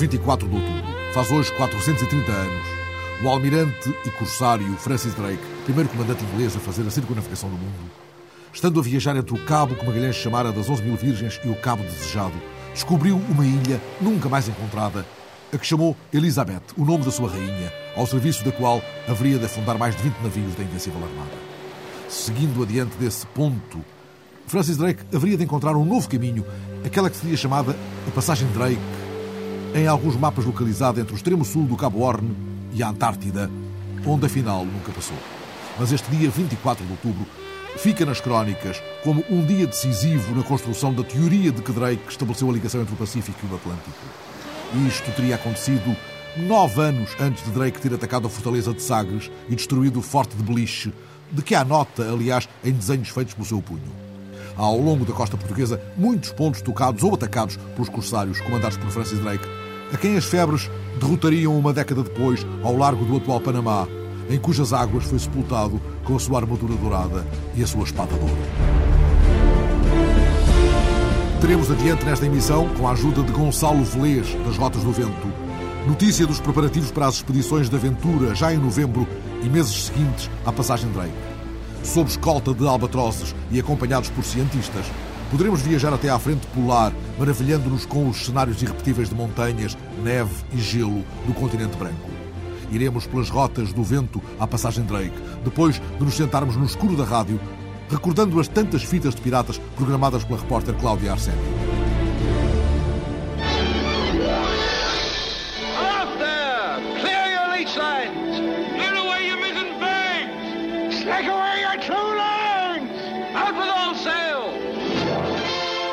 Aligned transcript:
outro 0.00 0.08
24 0.08 0.48
de 0.48 0.54
outubro. 0.54 1.12
Faz 1.12 1.30
hoje 1.30 1.52
430 1.52 2.32
anos. 2.32 2.66
O 3.22 3.28
almirante 3.28 3.94
e 4.06 4.10
corsário 4.10 4.74
Francis 4.76 5.12
Drake, 5.14 5.42
primeiro 5.64 5.90
comandante 5.90 6.24
inglês 6.24 6.56
a 6.56 6.60
fazer 6.60 6.86
a 6.86 6.90
circunnavigação 6.90 7.50
do 7.50 7.56
mundo, 7.56 7.90
estando 8.52 8.80
a 8.80 8.82
viajar 8.82 9.14
entre 9.14 9.34
o 9.34 9.44
cabo 9.44 9.74
que 9.74 9.84
Magalhães 9.84 10.16
chamara 10.16 10.50
das 10.50 10.70
11 10.70 10.82
mil 10.82 10.96
virgens 10.96 11.38
e 11.44 11.48
o 11.48 11.54
cabo 11.54 11.82
desejado, 11.82 12.34
descobriu 12.72 13.20
uma 13.28 13.44
ilha 13.44 13.78
nunca 14.00 14.28
mais 14.28 14.48
encontrada, 14.48 15.04
a 15.52 15.58
que 15.58 15.66
chamou 15.66 15.94
Elizabeth, 16.12 16.62
o 16.78 16.84
nome 16.84 17.04
da 17.04 17.10
sua 17.10 17.28
rainha, 17.28 17.70
ao 17.94 18.06
serviço 18.06 18.42
da 18.42 18.52
qual 18.52 18.82
haveria 19.06 19.38
de 19.38 19.44
afundar 19.44 19.76
mais 19.76 19.94
de 19.94 20.02
20 20.02 20.14
navios 20.22 20.54
da 20.54 20.62
Invencível 20.62 21.02
Armada. 21.02 21.36
Seguindo 22.08 22.62
adiante 22.62 22.96
desse 22.96 23.26
ponto, 23.26 23.84
Francis 24.46 24.78
Drake 24.78 25.04
haveria 25.14 25.36
de 25.36 25.44
encontrar 25.44 25.76
um 25.76 25.84
novo 25.84 26.08
caminho, 26.08 26.46
aquela 26.86 27.10
que 27.10 27.16
seria 27.16 27.36
chamada 27.36 27.76
a 28.08 28.10
Passagem 28.12 28.48
Drake, 28.48 28.80
em 29.74 29.86
alguns 29.86 30.16
mapas 30.16 30.44
localizada 30.44 31.00
entre 31.00 31.14
o 31.14 31.16
extremo 31.16 31.44
sul 31.44 31.64
do 31.64 31.76
Cabo 31.76 32.00
Horn 32.00 32.28
e 32.72 32.82
a 32.82 32.88
Antártida, 32.88 33.50
onde 34.04 34.26
afinal 34.26 34.64
nunca 34.64 34.90
passou. 34.92 35.16
Mas 35.78 35.92
este 35.92 36.10
dia 36.10 36.28
24 36.28 36.84
de 36.84 36.90
outubro 36.90 37.26
fica 37.76 38.04
nas 38.04 38.20
crónicas 38.20 38.82
como 39.04 39.24
um 39.30 39.44
dia 39.44 39.66
decisivo 39.66 40.34
na 40.34 40.42
construção 40.42 40.92
da 40.92 41.04
teoria 41.04 41.52
de 41.52 41.62
que 41.62 41.72
Drake 41.72 42.02
estabeleceu 42.08 42.50
a 42.50 42.52
ligação 42.52 42.80
entre 42.80 42.94
o 42.94 42.96
Pacífico 42.96 43.38
e 43.44 43.52
o 43.52 43.56
Atlântico. 43.56 43.96
Isto 44.88 45.12
teria 45.12 45.36
acontecido 45.36 45.96
nove 46.36 46.80
anos 46.80 47.10
antes 47.20 47.44
de 47.44 47.50
Drake 47.50 47.80
ter 47.80 47.94
atacado 47.94 48.26
a 48.26 48.30
fortaleza 48.30 48.74
de 48.74 48.82
Sagres 48.82 49.30
e 49.48 49.54
destruído 49.54 50.00
o 50.00 50.02
forte 50.02 50.36
de 50.36 50.42
Beliche, 50.42 50.92
de 51.30 51.42
que 51.42 51.54
há 51.54 51.64
nota, 51.64 52.10
aliás, 52.10 52.48
em 52.64 52.72
desenhos 52.72 53.08
feitos 53.08 53.34
pelo 53.34 53.46
seu 53.46 53.62
punho. 53.62 54.09
Há 54.56 54.62
ao 54.62 54.78
longo 54.78 55.04
da 55.04 55.12
costa 55.12 55.36
portuguesa 55.36 55.80
muitos 55.96 56.32
pontos 56.32 56.62
tocados 56.62 57.02
ou 57.02 57.14
atacados 57.14 57.56
pelos 57.74 57.88
corsários 57.88 58.40
comandados 58.40 58.76
por 58.76 58.90
Francis 58.90 59.18
Drake, 59.18 59.48
a 59.92 59.96
quem 59.96 60.16
as 60.16 60.24
febres 60.24 60.70
derrotariam 61.00 61.58
uma 61.58 61.72
década 61.72 62.02
depois 62.02 62.46
ao 62.62 62.76
largo 62.76 63.04
do 63.04 63.16
atual 63.16 63.40
Panamá, 63.40 63.86
em 64.28 64.38
cujas 64.38 64.72
águas 64.72 65.04
foi 65.04 65.18
sepultado 65.18 65.80
com 66.04 66.14
a 66.14 66.18
sua 66.18 66.38
armadura 66.38 66.74
dourada 66.74 67.26
e 67.56 67.62
a 67.62 67.66
sua 67.66 67.84
espada 67.84 68.14
de 68.14 68.20
ouro. 68.20 68.36
Teremos 71.40 71.70
adiante 71.70 72.04
nesta 72.04 72.26
emissão, 72.26 72.68
com 72.74 72.86
a 72.86 72.92
ajuda 72.92 73.22
de 73.22 73.32
Gonçalo 73.32 73.82
Velez, 73.82 74.34
das 74.44 74.56
Rotas 74.56 74.84
do 74.84 74.92
Vento, 74.92 75.32
notícia 75.86 76.26
dos 76.26 76.38
preparativos 76.38 76.90
para 76.90 77.06
as 77.06 77.14
expedições 77.16 77.68
de 77.68 77.74
aventura 77.74 78.34
já 78.34 78.52
em 78.52 78.58
novembro 78.58 79.08
e 79.42 79.48
meses 79.48 79.86
seguintes 79.86 80.30
à 80.44 80.52
passagem 80.52 80.90
Drake. 80.92 81.29
Sob 81.82 82.08
escolta 82.08 82.52
de 82.52 82.66
albatrozes 82.66 83.34
e 83.50 83.58
acompanhados 83.58 84.10
por 84.10 84.24
cientistas, 84.24 84.84
poderemos 85.30 85.62
viajar 85.62 85.92
até 85.92 86.10
à 86.10 86.18
frente 86.18 86.46
polar, 86.48 86.92
maravilhando-nos 87.18 87.86
com 87.86 88.08
os 88.08 88.24
cenários 88.24 88.62
irrepetíveis 88.62 89.08
de 89.08 89.14
montanhas, 89.14 89.76
neve 90.02 90.34
e 90.52 90.58
gelo 90.58 91.04
do 91.26 91.34
continente 91.34 91.76
branco. 91.76 92.10
Iremos 92.70 93.06
pelas 93.06 93.30
rotas 93.30 93.72
do 93.72 93.82
vento 93.82 94.22
à 94.38 94.46
passagem 94.46 94.84
Drake, 94.84 95.16
depois 95.42 95.80
de 95.98 96.04
nos 96.04 96.14
sentarmos 96.14 96.56
no 96.56 96.64
escuro 96.64 96.96
da 96.96 97.04
rádio, 97.04 97.40
recordando 97.88 98.38
as 98.38 98.46
tantas 98.46 98.84
fitas 98.84 99.14
de 99.14 99.22
piratas 99.22 99.58
programadas 99.74 100.22
pela 100.22 100.38
repórter 100.38 100.74
Cláudia 100.74 101.12
Arseni. 101.12 101.79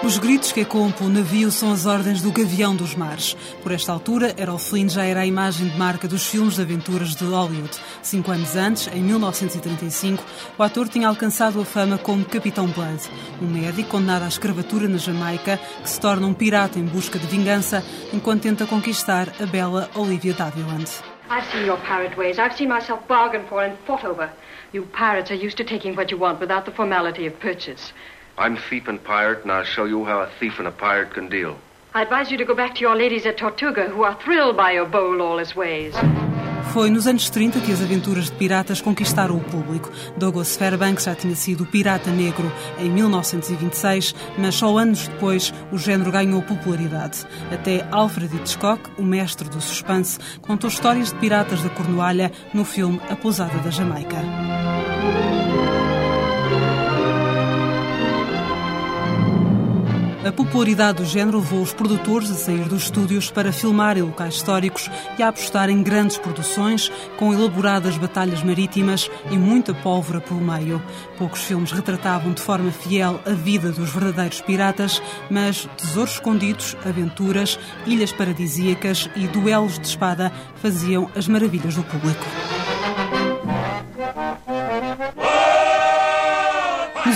Os 0.07 0.17
gritos 0.17 0.53
que 0.53 0.61
ecoam 0.61 0.89
pelo 0.89 1.09
navio 1.09 1.51
são 1.51 1.69
as 1.69 1.85
ordens 1.85 2.21
do 2.21 2.31
Gavião 2.31 2.73
dos 2.73 2.95
Mares. 2.95 3.33
Por 3.61 3.73
esta 3.73 3.91
altura, 3.91 4.33
Errol 4.37 4.57
Flynn 4.57 4.87
já 4.87 5.03
era 5.03 5.19
a 5.19 5.25
imagem 5.25 5.67
de 5.67 5.77
marca 5.77 6.07
dos 6.07 6.25
filmes 6.25 6.55
de 6.55 6.61
aventuras 6.61 7.13
de 7.13 7.25
Hollywood. 7.25 7.77
Cinco 8.01 8.31
anos 8.31 8.55
antes, 8.55 8.87
em 8.87 9.01
1935, 9.01 10.23
o 10.57 10.63
ator 10.63 10.87
tinha 10.87 11.09
alcançado 11.09 11.59
a 11.59 11.65
fama 11.65 11.97
como 11.97 12.23
Capitão 12.23 12.67
Blood, 12.67 13.03
um 13.41 13.47
médico 13.47 13.89
condenado 13.89 14.23
à 14.23 14.29
escravatura 14.29 14.87
na 14.87 14.97
Jamaica 14.97 15.59
que 15.83 15.89
se 15.89 15.99
torna 15.99 16.25
um 16.25 16.33
pirata 16.33 16.79
em 16.79 16.85
busca 16.85 17.19
de 17.19 17.27
vingança 17.27 17.83
enquanto 18.13 18.43
tenta 18.43 18.65
conquistar 18.65 19.27
a 19.41 19.45
bela 19.45 19.89
Olivia 19.93 20.33
Daviland. 20.33 20.89
I've 21.29 21.45
seen 21.51 21.65
your 21.65 21.79
pirate 21.79 22.17
ways. 22.17 22.39
I've 22.39 22.55
seen 22.55 22.69
myself 22.69 23.05
bargained 23.09 23.49
for 23.49 23.61
and 23.61 23.75
fought 23.85 24.05
over. 24.05 24.29
You 24.71 24.83
pirates 24.83 25.31
are 25.31 25.45
used 25.45 25.57
to 25.57 25.65
taking 25.65 25.97
what 25.97 26.13
you 26.13 26.17
want 26.17 26.39
without 26.39 26.63
the 26.63 26.71
formality 26.71 27.27
of 27.27 27.37
purchase. 27.41 27.91
I'm 28.37 28.55
thief 28.69 28.87
and 28.87 29.03
pirate, 29.03 29.43
and 29.43 29.51
I'll 29.51 29.65
show 29.65 29.85
you 29.85 30.05
how 30.05 30.19
a 30.21 30.29
thief 30.39 30.59
and 30.59 30.67
a 30.67 30.71
pirate 30.71 31.13
can 31.13 31.27
deal. 31.27 31.57
I 31.95 32.03
advise 32.03 32.29
you 32.29 32.37
to 32.37 32.45
go 32.45 32.53
back 32.53 32.75
to 32.75 32.81
your 32.81 32.95
ladies 32.95 33.25
at 33.25 33.37
Tortuga, 33.37 33.89
who 33.89 34.03
are 34.03 34.15
thrilled 34.23 34.55
by 34.55 34.73
your 34.73 34.85
bold, 34.85 35.17
lawless 35.17 35.55
ways. 35.55 35.95
Foi 36.73 36.91
nos 36.91 37.07
anos 37.07 37.29
30 37.29 37.61
que 37.61 37.71
as 37.71 37.81
aventuras 37.81 38.25
de 38.25 38.33
piratas 38.33 38.81
conquistaram 38.81 39.37
o 39.37 39.43
público. 39.43 39.89
Douglas 40.17 40.55
Fairbanks 40.55 41.05
já 41.05 41.15
tinha 41.15 41.33
sido 41.33 41.65
pirata 41.65 42.11
negro 42.11 42.51
em 42.77 42.89
1926, 42.89 44.13
mas 44.37 44.53
só 44.53 44.77
anos 44.77 45.07
depois 45.07 45.51
o 45.71 45.77
género 45.77 46.11
ganhou 46.11 46.41
popularidade. 46.43 47.25
Até 47.51 47.87
Alfred 47.89 48.35
Hitchcock, 48.35 48.81
o 48.97 49.03
mestre 49.03 49.49
do 49.49 49.61
suspense, 49.61 50.19
contou 50.41 50.69
histórias 50.69 51.11
de 51.11 51.17
piratas 51.17 51.63
da 51.63 51.69
Cornualha 51.69 52.31
no 52.53 52.65
filme 52.65 53.01
A 53.09 53.15
Pousada 53.15 53.57
da 53.59 53.71
Jamaica. 53.71 54.17
A 60.27 60.31
popularidade 60.33 60.97
do 60.97 61.05
género 61.05 61.39
levou 61.39 61.61
os 61.61 61.71
produtores 61.71 62.29
a 62.29 62.33
sair 62.33 62.67
dos 62.67 62.83
estúdios 62.83 63.31
para 63.31 63.53
filmar 63.53 63.97
em 63.97 64.01
locais 64.01 64.35
históricos 64.35 64.91
e 65.17 65.23
a 65.23 65.29
apostar 65.29 65.69
em 65.69 65.81
grandes 65.81 66.17
produções, 66.17 66.91
com 67.15 67.33
elaboradas 67.33 67.97
batalhas 67.97 68.43
marítimas 68.43 69.09
e 69.31 69.37
muita 69.37 69.73
pólvora 69.73 70.19
pelo 70.19 70.41
meio. 70.41 70.83
Poucos 71.17 71.43
filmes 71.43 71.71
retratavam 71.71 72.33
de 72.33 72.41
forma 72.41 72.73
fiel 72.73 73.21
a 73.25 73.31
vida 73.31 73.71
dos 73.71 73.89
verdadeiros 73.89 74.41
piratas, 74.41 75.01
mas 75.31 75.65
tesouros 75.77 76.15
escondidos, 76.15 76.75
aventuras, 76.83 77.57
ilhas 77.85 78.11
paradisíacas 78.11 79.09
e 79.15 79.27
duelos 79.27 79.79
de 79.79 79.87
espada 79.87 80.29
faziam 80.61 81.09
as 81.15 81.25
maravilhas 81.29 81.75
do 81.75 81.83
público. 81.83 82.25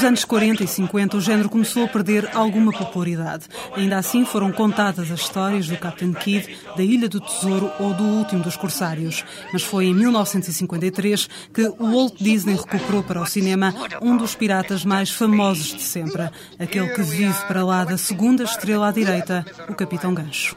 Nos 0.02 0.08
anos 0.08 0.26
40 0.26 0.64
e 0.64 0.68
50, 0.68 1.16
o 1.16 1.22
género 1.22 1.48
começou 1.48 1.84
a 1.84 1.88
perder 1.88 2.36
alguma 2.36 2.72
popularidade. 2.72 3.46
Ainda 3.76 4.00
assim, 4.00 4.26
foram 4.26 4.52
contadas 4.52 5.12
as 5.12 5.20
histórias 5.20 5.68
do 5.68 5.78
Captain 5.78 6.12
Kidd, 6.12 6.58
da 6.76 6.82
Ilha 6.82 7.08
do 7.08 7.22
Tesouro 7.22 7.72
ou 7.78 7.94
do 7.94 8.04
Último 8.04 8.42
dos 8.42 8.58
Corsários. 8.58 9.24
Mas 9.54 9.62
foi 9.62 9.86
em 9.86 9.94
1953 9.94 11.30
que 11.54 11.68
o 11.78 11.92
Walt 11.92 12.16
Disney 12.20 12.56
recuperou 12.56 13.04
para 13.04 13.22
o 13.22 13.28
cinema 13.28 13.76
um 14.02 14.18
dos 14.18 14.34
piratas 14.34 14.84
mais 14.84 15.12
famosos 15.12 15.68
de 15.68 15.84
sempre, 15.84 16.32
aquele 16.58 16.90
que 16.96 17.04
vive 17.04 17.40
para 17.46 17.64
lá 17.64 17.86
da 17.86 17.96
segunda 17.96 18.44
estrela 18.44 18.88
à 18.88 18.92
direita, 18.92 19.46
o 19.70 19.76
Capitão 19.76 20.16
Gancho. 20.16 20.56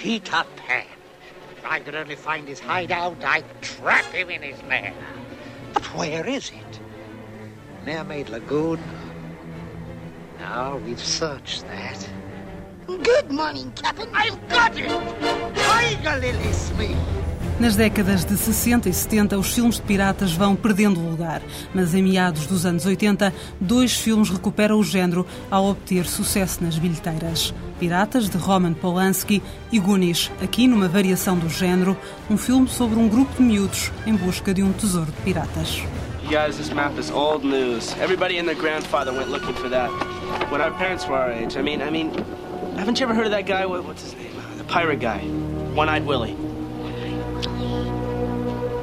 Peter 0.00 0.44
Pan? 0.54 0.84
If 1.58 1.64
I 1.68 1.80
could 1.80 1.96
only 1.96 2.14
find 2.14 2.48
his 2.48 2.60
hideout, 2.60 3.16
I'd 3.24 3.44
trap 3.62 4.04
him 4.14 4.30
in 4.30 4.48
his 4.48 4.62
lair. 4.68 4.94
But 5.74 5.82
where 5.96 6.28
is 6.28 6.52
it? 6.52 6.85
Mermaid 7.86 8.28
Lagoon? 8.30 8.80
Now 10.40 10.76
we've 10.84 10.98
searched 10.98 11.64
that. 11.68 12.08
Good 12.88 13.30
morning, 13.30 13.70
Captain. 13.76 14.08
I've 14.12 14.36
got 14.48 14.76
it! 14.76 14.90
Tiger 15.54 16.18
Lily 16.18 16.50
Smith! 16.50 16.96
Nas 17.60 17.76
décadas 17.76 18.24
de 18.24 18.36
60 18.36 18.88
e 18.88 18.92
70, 18.92 19.38
os 19.38 19.54
filmes 19.54 19.76
de 19.76 19.82
piratas 19.82 20.32
vão 20.32 20.56
perdendo 20.56 21.00
lugar, 21.00 21.40
mas 21.72 21.94
em 21.94 22.02
meados 22.02 22.46
dos 22.46 22.66
anos 22.66 22.84
80, 22.84 23.32
dois 23.60 23.92
filmes 23.92 24.30
recuperam 24.30 24.80
o 24.80 24.84
género 24.84 25.24
ao 25.48 25.66
obter 25.66 26.06
sucesso 26.06 26.64
nas 26.64 26.76
bilheteiras. 26.76 27.54
Piratas, 27.78 28.28
de 28.28 28.36
Roman 28.36 28.74
Polanski, 28.74 29.40
e 29.70 29.78
Goonies, 29.78 30.30
aqui 30.42 30.66
numa 30.66 30.88
variação 30.88 31.38
do 31.38 31.48
género, 31.48 31.96
um 32.28 32.36
filme 32.36 32.68
sobre 32.68 32.98
um 32.98 33.08
grupo 33.08 33.32
de 33.36 33.42
miúdos 33.42 33.92
em 34.04 34.14
busca 34.14 34.52
de 34.52 34.62
um 34.64 34.72
tesouro 34.72 35.12
de 35.12 35.22
piratas. 35.22 35.82
You 36.26 36.32
guys, 36.32 36.58
this 36.58 36.72
map 36.72 36.98
is 36.98 37.10
old 37.10 37.44
news. 37.44 37.92
Everybody 37.94 38.38
and 38.38 38.48
their 38.48 38.56
grandfather 38.56 39.12
went 39.12 39.30
looking 39.30 39.54
for 39.54 39.68
that 39.68 39.88
when 40.50 40.60
our 40.60 40.72
parents 40.72 41.06
were 41.06 41.14
our 41.16 41.30
age. 41.30 41.56
I 41.56 41.62
mean, 41.62 41.80
I 41.80 41.88
mean, 41.90 42.12
haven't 42.76 42.98
you 42.98 43.06
ever 43.06 43.14
heard 43.14 43.26
of 43.26 43.30
that 43.32 43.46
guy? 43.46 43.64
What- 43.64 43.84
What's 43.84 44.02
his 44.02 44.14
name? 44.16 44.32
Uh, 44.36 44.56
The 44.56 44.64
pirate 44.64 44.98
guy, 44.98 45.20
One-Eyed 45.20 46.04
Willie. 46.04 46.32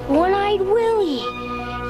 One-Eyed 0.07 0.61
Willie. 0.61 1.42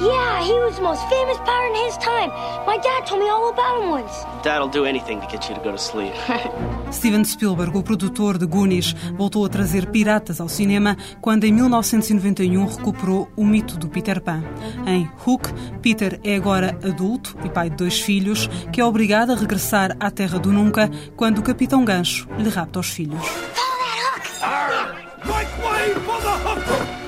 Yeah, 0.04 0.44
he 0.44 0.54
was 0.60 0.76
the 0.76 0.82
most 0.82 1.02
famous 1.08 1.38
pirate 1.46 1.80
in 1.80 1.86
his 1.86 1.98
time. 1.98 2.30
My 2.68 2.78
dad 2.78 3.08
told 3.08 3.22
me 3.22 3.30
all 3.30 3.50
about 3.50 3.82
him 3.82 3.90
once. 3.90 4.12
Dad'll 4.44 4.68
do 4.68 4.84
anything 4.86 5.22
to 5.22 5.28
get 5.28 5.48
you 5.48 5.56
to 5.56 5.62
go 5.62 5.72
to 5.72 5.78
sleep. 5.78 6.14
Steven 6.92 7.24
Spielberg, 7.24 7.78
o 7.78 7.82
produtor 7.82 8.38
de 8.38 8.46
Goonies, 8.46 8.94
voltou 9.16 9.46
a 9.46 9.50
trazer 9.50 9.86
piratas 9.92 10.42
ao 10.42 10.50
cinema 10.50 10.98
quando, 11.22 11.46
em 11.46 11.54
1991, 11.54 12.66
recuperou 12.66 13.30
o 13.38 13.46
mito 13.46 13.78
do 13.78 13.88
Peter 13.88 14.20
Pan. 14.20 14.44
Em 14.86 15.10
Hook, 15.26 15.50
Peter 15.82 16.20
é 16.22 16.36
agora 16.36 16.78
adulto 16.84 17.38
e 17.46 17.50
pai 17.50 17.70
de 17.70 17.78
dois 17.78 18.02
filhos, 18.02 18.48
que 18.74 18.82
é 18.82 18.86
obrigado 18.86 19.32
a 19.32 19.36
regressar 19.36 19.96
à 20.02 20.12
Terra 20.12 20.38
do 20.38 20.52
Nunca 20.52 20.90
quando 21.16 21.38
o 21.38 21.44
Capitão 21.44 21.86
Gancho 21.86 22.28
lhe 22.38 22.50
rapta 22.50 22.80
os 22.80 22.90
filhos. 22.90 23.26
Follow 23.26 23.88
that 24.20 24.44
Arr! 24.44 24.96
Make 25.26 25.50
way 25.62 25.94
for 26.04 26.20
the 26.22 26.30
hook! 26.46 27.03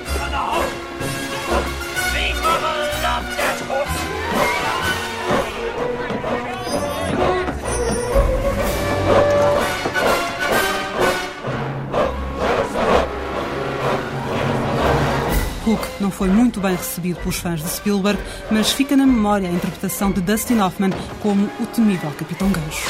Hook 15.66 15.84
não 16.00 16.12
foi 16.12 16.28
muito 16.28 16.60
bem 16.60 16.76
recebido 16.76 17.18
pelos 17.18 17.40
fãs 17.40 17.60
de 17.60 17.68
Spielberg, 17.68 18.22
mas 18.52 18.70
fica 18.70 18.96
na 18.96 19.04
memória 19.04 19.48
a 19.48 19.52
interpretação 19.52 20.12
de 20.12 20.20
Dustin 20.20 20.60
Hoffman 20.60 20.92
como 21.20 21.46
o 21.60 21.66
temível 21.66 22.12
Capitão 22.12 22.52
Gancho. 22.52 22.88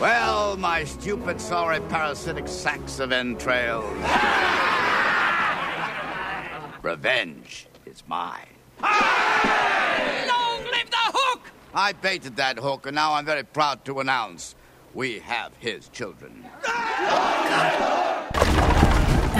Well, 0.00 0.56
my 0.56 0.84
stupid, 0.84 1.40
sorry, 1.40 1.80
parasitic 1.82 2.48
sacks 2.48 2.98
of 2.98 3.14
entrails. 3.14 3.84
Revenge 6.82 7.68
is 7.86 8.02
mine. 8.08 8.48
Long 8.80 10.64
live 10.64 10.90
the 10.90 11.12
hook! 11.12 11.52
I 11.72 11.92
baited 11.92 12.34
that 12.36 12.58
hook, 12.58 12.86
and 12.86 12.96
now 12.96 13.12
I'm 13.12 13.24
very 13.24 13.44
proud 13.44 13.84
to 13.84 14.00
announce 14.00 14.56
we 14.94 15.20
have 15.20 15.52
his 15.60 15.88
children. 15.90 16.44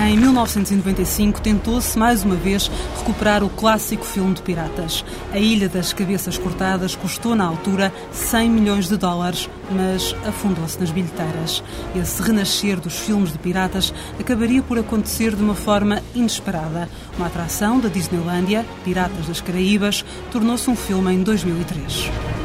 Em 0.02 0.16
1995 0.16 1.42
tentou-se 1.42 1.96
mais 1.98 2.24
uma 2.24 2.34
vez 2.34 2.70
recuperar 2.96 3.44
o 3.44 3.50
clássico 3.50 4.02
filme 4.02 4.34
de 4.34 4.40
piratas. 4.40 5.04
A 5.30 5.38
Ilha 5.38 5.68
das 5.68 5.92
Cabeças 5.92 6.38
Cortadas 6.38 6.96
custou 6.96 7.36
na 7.36 7.44
altura 7.44 7.92
100 8.10 8.48
milhões 8.50 8.88
de 8.88 8.96
dólares, 8.96 9.48
mas 9.70 10.16
afundou-se 10.26 10.80
nas 10.80 10.90
bilheteiras. 10.90 11.62
Esse 11.94 12.22
renascer 12.22 12.80
dos 12.80 12.98
filmes 12.98 13.30
de 13.30 13.38
piratas 13.38 13.92
acabaria 14.18 14.62
por 14.62 14.78
acontecer 14.78 15.36
de 15.36 15.42
uma 15.42 15.54
forma 15.54 16.02
inesperada. 16.14 16.88
Uma 17.18 17.26
atração 17.26 17.78
da 17.78 17.90
Disneylândia, 17.90 18.64
Piratas 18.82 19.26
das 19.26 19.42
Caraíbas, 19.42 20.02
tornou-se 20.32 20.68
um 20.70 20.74
filme 20.74 21.12
em 21.12 21.22
2003. 21.22 22.39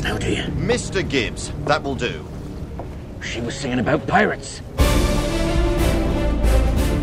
Us 0.00 0.04
now, 0.04 0.18
do 0.18 0.30
you? 0.30 0.42
Mr. 0.56 1.06
Gibbs, 1.06 1.52
that 1.66 1.82
will 1.82 1.94
do. 1.94 2.24
She 3.22 3.40
was 3.40 3.54
singing 3.54 3.78
about 3.78 4.06
pirates. 4.06 4.62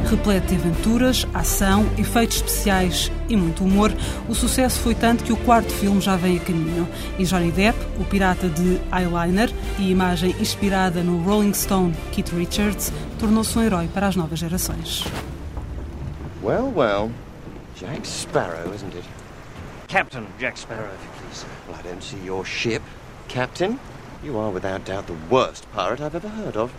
Repleto 0.10 0.48
de 0.48 0.56
aventuras, 0.56 1.28
ação, 1.34 1.86
efeitos 1.98 2.38
especiais 2.38 3.12
e 3.28 3.36
muito 3.36 3.66
humor, 3.66 3.92
o 4.30 4.34
sucesso 4.34 4.80
foi 4.80 4.96
tanto 4.96 5.22
que 5.22 5.34
o 5.34 5.38
quarto 5.38 5.70
filme 5.70 6.00
já 6.00 6.16
vem 6.16 6.38
a 6.38 6.40
caminho. 6.40 6.88
E 7.20 7.26
Johnny 7.26 7.52
Depp, 7.52 7.78
o 8.00 8.06
pirata 8.06 8.48
de 8.48 8.80
eyeliner 8.90 9.52
e 9.78 9.92
imagem 9.92 10.34
inspirada 10.40 11.04
no 11.04 11.22
Rolling 11.24 11.54
Stone 11.54 11.94
Keith 12.14 12.30
Richards, 12.30 12.94
tornou-se 13.20 13.60
um 13.60 13.64
herói 13.64 13.90
para 13.94 14.08
as 14.08 14.16
novas 14.16 14.40
gerações. 14.40 15.04
Well, 16.42 16.72
well. 16.74 17.12
Jack 17.76 18.08
Sparrow, 18.08 18.74
isn't 18.74 18.96
it? 18.96 19.04
Captain 19.90 20.26
Jack 20.40 20.58
Sparrow, 20.58 20.86
if 20.86 21.04
you 21.04 21.17
please. 21.28 21.46
Well, 21.68 21.78
I 21.78 21.82
don't 21.82 22.04
see 22.04 22.20
your 22.20 22.46
ship. 22.46 22.82
Captain, 23.28 23.80
you 24.24 24.38
are 24.38 24.50
without 24.50 24.86
doubt 24.86 25.08
the 25.08 25.18
worst 25.30 25.70
pirate 25.72 26.02
I've 26.02 26.16
ever 26.16 26.30
heard 26.30 26.56
of. 26.56 26.74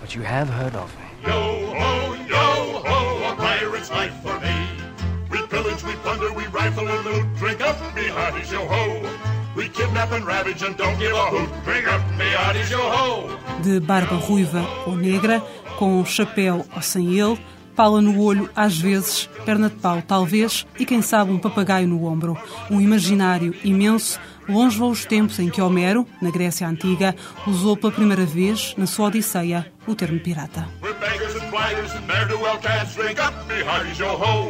But 0.00 0.14
you 0.14 0.22
have 0.22 0.48
heard 0.48 0.74
of 0.74 0.94
me. 0.98 1.04
Yo 1.22 1.30
ho, 1.30 2.14
yo 2.26 2.82
ho, 2.84 3.32
a 3.32 3.36
pirate's 3.36 3.90
life 3.90 4.14
for 4.22 4.38
me. 4.40 4.66
We 5.30 5.46
pillage, 5.46 5.84
we 5.84 5.92
plunder, 6.02 6.32
we 6.32 6.46
rifle 6.46 6.88
and 6.88 7.04
loot. 7.04 7.36
Drink 7.36 7.60
up, 7.60 7.78
me 7.94 8.08
hearties, 8.08 8.50
yo 8.50 8.66
ho. 8.66 9.08
We 9.54 9.68
kidnap 9.68 10.10
and 10.12 10.26
ravage 10.26 10.62
and 10.62 10.76
don't 10.76 10.98
give 10.98 11.12
a 11.12 11.26
hoot. 11.26 11.64
Drink 11.64 11.86
up, 11.86 12.02
me 12.18 12.24
hearties, 12.24 12.70
yo 12.70 12.78
ho. 12.78 13.38
De 13.62 13.78
barba 13.78 14.16
ruiva 14.16 14.66
ou 14.86 14.96
negra, 14.96 15.40
com 15.78 16.00
um 16.00 16.04
chapéu 16.04 16.66
ou 16.74 16.82
sem 16.82 17.18
ele, 17.18 17.38
pala 17.74 18.00
no 18.00 18.20
olho 18.20 18.48
às 18.54 18.78
vezes, 18.78 19.28
perna 19.44 19.68
de 19.68 19.76
pau 19.76 20.02
talvez 20.06 20.66
e 20.78 20.84
quem 20.84 21.02
sabe 21.02 21.32
um 21.32 21.38
papagaio 21.38 21.88
no 21.88 22.04
ombro. 22.04 22.36
Um 22.70 22.80
imaginário 22.80 23.54
imenso, 23.64 24.18
longe 24.48 24.78
vão 24.78 24.90
os 24.90 25.04
tempos 25.04 25.38
em 25.38 25.48
que 25.48 25.60
Homero, 25.60 26.06
na 26.20 26.30
Grécia 26.30 26.68
Antiga, 26.68 27.14
usou 27.46 27.76
pela 27.76 27.92
primeira 27.92 28.24
vez, 28.24 28.74
na 28.76 28.86
sua 28.86 29.06
Odisseia, 29.06 29.70
o 29.86 29.94
termo 29.94 30.20
pirata. 30.20 30.68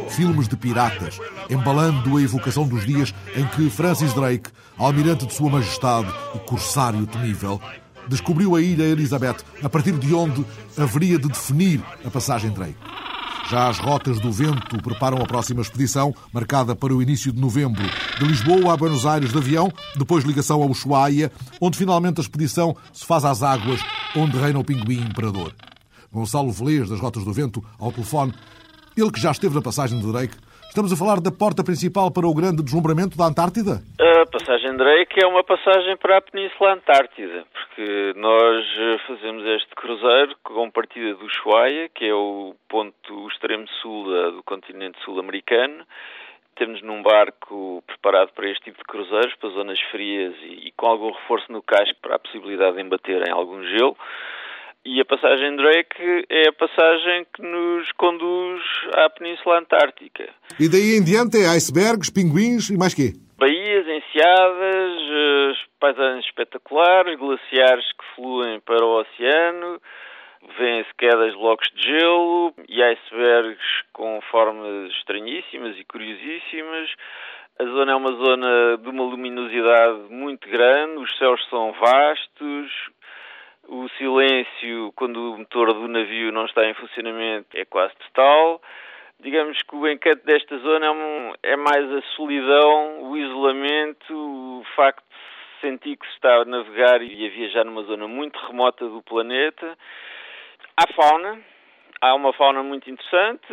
Filmes 0.09 0.47
de 0.47 0.55
piratas, 0.55 1.19
embalando 1.49 2.17
a 2.17 2.21
evocação 2.21 2.67
dos 2.67 2.85
dias 2.85 3.13
em 3.35 3.45
que 3.47 3.69
Francis 3.69 4.13
Drake, 4.13 4.49
almirante 4.77 5.25
de 5.25 5.33
Sua 5.33 5.49
Majestade 5.49 6.13
e 6.35 6.39
corsário 6.39 7.05
temível, 7.05 7.59
descobriu 8.07 8.55
a 8.55 8.61
Ilha 8.61 8.83
Elizabeth, 8.83 9.37
a 9.61 9.69
partir 9.69 9.93
de 9.93 10.13
onde 10.13 10.45
haveria 10.77 11.17
de 11.17 11.27
definir 11.27 11.81
a 12.05 12.09
passagem 12.09 12.51
Drake. 12.51 12.75
Já 13.49 13.67
as 13.67 13.77
rotas 13.77 14.19
do 14.19 14.31
vento 14.31 14.81
preparam 14.81 15.21
a 15.21 15.25
próxima 15.25 15.61
expedição, 15.61 16.13
marcada 16.31 16.75
para 16.75 16.93
o 16.93 17.01
início 17.01 17.31
de 17.31 17.39
novembro, 17.39 17.83
de 18.17 18.25
Lisboa 18.25 18.73
a 18.73 18.77
Buenos 18.77 19.05
Aires 19.05 19.31
de 19.31 19.37
avião, 19.37 19.71
depois 19.95 20.23
ligação 20.23 20.63
a 20.63 20.65
Ushuaia, 20.65 21.31
onde 21.59 21.77
finalmente 21.77 22.19
a 22.19 22.21
expedição 22.21 22.75
se 22.93 23.05
faz 23.05 23.25
às 23.25 23.43
águas 23.43 23.81
onde 24.15 24.37
reina 24.37 24.59
o 24.59 24.63
pinguim 24.63 25.01
imperador. 25.01 25.53
Gonçalo 26.11 26.51
Velez, 26.51 26.89
das 26.89 26.99
Rotas 26.99 27.25
do 27.25 27.33
Vento, 27.33 27.63
ao 27.77 27.91
telefone, 27.91 28.33
ele 28.95 29.11
que 29.11 29.19
já 29.19 29.31
esteve 29.31 29.55
na 29.55 29.61
passagem 29.61 29.99
de 29.99 30.11
Drake, 30.11 30.37
Estamos 30.73 30.91
a 30.91 30.95
falar 30.95 31.21
da 31.21 31.29
porta 31.29 31.63
principal 31.63 32.09
para 32.09 32.27
o 32.27 32.33
grande 32.33 32.63
deslumbramento 32.63 33.15
da 33.15 33.27
Antártida? 33.27 33.83
Passagem 34.33 34.75
Drake 34.75 35.23
é 35.23 35.27
uma 35.27 35.43
passagem 35.43 35.95
para 35.95 36.17
a 36.17 36.21
Península 36.21 36.73
Antártida, 36.73 37.45
porque 37.53 38.13
nós 38.15 38.65
eh, 38.79 38.97
fazemos 39.05 39.45
este 39.45 39.75
cruzeiro 39.75 40.35
com 40.43 40.71
partida 40.71 41.13
do 41.13 41.23
Ushuaia, 41.23 41.87
que 41.89 42.03
é 42.05 42.13
o 42.15 42.55
ponto 42.67 43.27
extremo 43.27 43.67
sul 43.79 44.05
do 44.31 44.41
continente 44.41 44.97
sul-americano. 45.05 45.85
Temos 46.55 46.81
num 46.81 47.03
barco 47.03 47.83
preparado 47.85 48.31
para 48.33 48.49
este 48.49 48.63
tipo 48.63 48.79
de 48.79 48.85
cruzeiros, 48.85 49.35
para 49.35 49.49
zonas 49.49 49.79
frias 49.91 50.33
e, 50.41 50.67
e 50.67 50.71
com 50.71 50.87
algum 50.87 51.11
reforço 51.11 51.51
no 51.51 51.61
casco 51.61 51.99
para 52.01 52.15
a 52.15 52.19
possibilidade 52.19 52.77
de 52.77 52.81
embater 52.81 53.21
em 53.27 53.31
algum 53.31 53.63
gelo. 53.63 53.95
E 54.85 54.99
a 54.99 55.05
passagem 55.05 55.55
Drake 55.55 56.25
é 56.29 56.49
a 56.49 56.51
passagem 56.51 57.25
que 57.33 57.41
nos 57.41 57.89
conduz 57.93 58.61
à 58.93 59.09
Península 59.09 59.59
Antártica. 59.59 60.27
E 60.59 60.67
daí 60.67 60.97
em 60.97 61.03
diante 61.03 61.37
é 61.37 61.47
icebergs, 61.55 62.11
pinguins 62.11 62.69
e 62.69 62.77
mais 62.77 62.93
quê? 62.93 63.13
Baías 63.37 63.87
enseadas, 63.87 64.91
eh, 64.99 65.53
paisagens 65.79 66.25
espetaculares, 66.25 67.17
glaciares 67.17 67.85
que 67.93 68.15
fluem 68.15 68.59
para 68.59 68.83
o 68.83 68.99
oceano, 68.99 69.81
vêm-se 70.57 70.93
quedas 70.97 71.31
de 71.31 71.37
blocos 71.37 71.71
de 71.75 71.83
gelo 71.83 72.53
e 72.67 72.83
icebergs 72.83 73.63
com 73.93 74.19
formas 74.29 74.91
estranhíssimas 74.99 75.77
e 75.77 75.85
curiosíssimas. 75.85 76.89
A 77.57 77.63
zona 77.63 77.93
é 77.93 77.95
uma 77.95 78.11
zona 78.11 78.77
de 78.79 78.89
uma 78.89 79.03
luminosidade 79.03 80.09
muito 80.09 80.49
grande, 80.49 81.03
os 81.03 81.17
céus 81.17 81.39
são 81.49 81.71
vastos, 81.71 82.71
o 83.67 83.87
silêncio, 83.97 84.91
quando 84.95 85.33
o 85.33 85.37
motor 85.37 85.73
do 85.73 85.87
navio 85.87 86.31
não 86.31 86.45
está 86.45 86.65
em 86.65 86.73
funcionamento, 86.73 87.47
é 87.55 87.65
quase 87.65 87.93
total. 87.95 88.61
Digamos 89.19 89.61
que 89.63 89.75
o 89.75 89.87
encanto 89.87 90.25
desta 90.25 90.57
zona 90.57 90.85
é, 90.85 90.91
um, 90.91 91.33
é 91.41 91.55
mais 91.55 91.91
a 91.91 92.01
solidão, 92.15 93.03
o 93.03 93.17
isolamento, 93.17 94.13
o 94.13 94.63
facto 94.75 95.03
de 95.09 95.61
sentir 95.61 95.95
que 95.97 96.05
se 96.07 96.13
está 96.13 96.41
a 96.41 96.45
navegar 96.45 97.01
e 97.01 97.25
a 97.25 97.29
viajar 97.29 97.63
numa 97.63 97.83
zona 97.83 98.07
muito 98.07 98.37
remota 98.47 98.87
do 98.87 99.01
planeta. 99.01 99.77
Há 100.75 100.93
fauna, 100.93 101.39
há 102.03 102.13
uma 102.15 102.33
fauna 102.33 102.61
muito 102.61 102.89
interessante, 102.89 103.47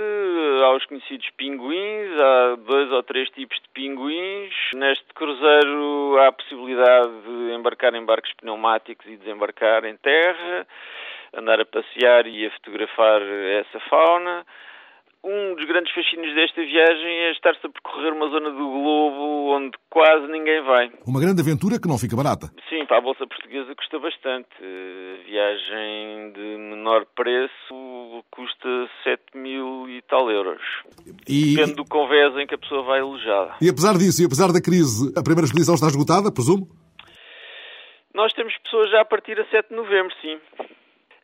há 0.65 0.73
os 0.73 0.85
conhecidos 0.87 1.31
pinguins, 1.37 2.19
há 2.19 2.57
dois 2.57 2.91
ou 2.91 3.03
três 3.05 3.31
tipos 3.31 3.57
de 3.61 3.69
pinguins. 3.69 4.53
Neste 4.75 5.07
cruzeiro 5.15 6.19
há 6.19 6.27
a 6.27 6.33
possibilidade 6.33 7.13
de 7.23 7.55
embarcar 7.55 7.95
em 7.95 8.05
barcos 8.05 8.33
pneumáticos 8.35 9.07
e 9.07 9.17
desembarcar 9.17 9.85
em 9.85 9.97
terra, 9.99 10.67
andar 11.33 11.61
a 11.61 11.65
passear 11.65 12.27
e 12.27 12.45
a 12.45 12.51
fotografar 12.51 13.23
essa 13.23 13.79
fauna. 13.89 14.45
Um 15.23 15.55
dos 15.55 15.67
grandes 15.67 15.93
fascínios 15.93 16.35
desta 16.35 16.63
viagem 16.63 17.13
é 17.29 17.33
estar-se 17.33 17.67
a 17.67 17.69
percorrer 17.69 18.13
uma 18.15 18.29
zona 18.31 18.51
do 18.51 18.57
globo 18.57 19.55
onde 19.55 19.77
quase 19.91 20.27
ninguém 20.33 20.63
vai. 20.63 20.91
Uma 21.07 21.21
grande 21.21 21.43
aventura 21.43 21.79
que 21.79 21.87
não 21.87 21.99
fica 21.99 22.17
barata. 22.17 22.49
Sim, 22.71 22.87
para 22.87 22.99
a 22.99 23.01
Bolsa 23.03 23.27
Portuguesa 23.27 23.75
custa 23.75 23.99
bastante. 23.99 24.49
A 24.59 25.23
viagem 25.29 26.33
de 26.33 26.57
menor 26.57 27.05
preço 27.15 28.25
custa 28.31 28.89
7 29.05 29.37
mil 29.37 29.91
e 29.91 30.01
tal 30.09 30.31
euros. 30.31 30.63
E... 31.29 31.55
Depende 31.55 31.75
do 31.75 31.85
convés 31.85 32.35
em 32.39 32.47
que 32.47 32.55
a 32.55 32.59
pessoa 32.59 32.83
vai 32.83 33.01
alojada. 33.01 33.57
E 33.61 33.69
apesar 33.69 33.99
disso, 33.99 34.23
e 34.23 34.25
apesar 34.25 34.51
da 34.53 34.61
crise, 34.63 35.13
a 35.15 35.23
primeira 35.23 35.45
expedição 35.45 35.75
está 35.75 35.89
esgotada, 35.89 36.33
presumo? 36.33 36.67
Nós 38.15 38.33
temos 38.33 38.57
pessoas 38.65 38.91
já 38.91 39.03
a 39.03 39.05
partir 39.05 39.39
a 39.39 39.45
7 39.51 39.69
de 39.69 39.77
novembro, 39.77 40.15
sim. 40.23 40.39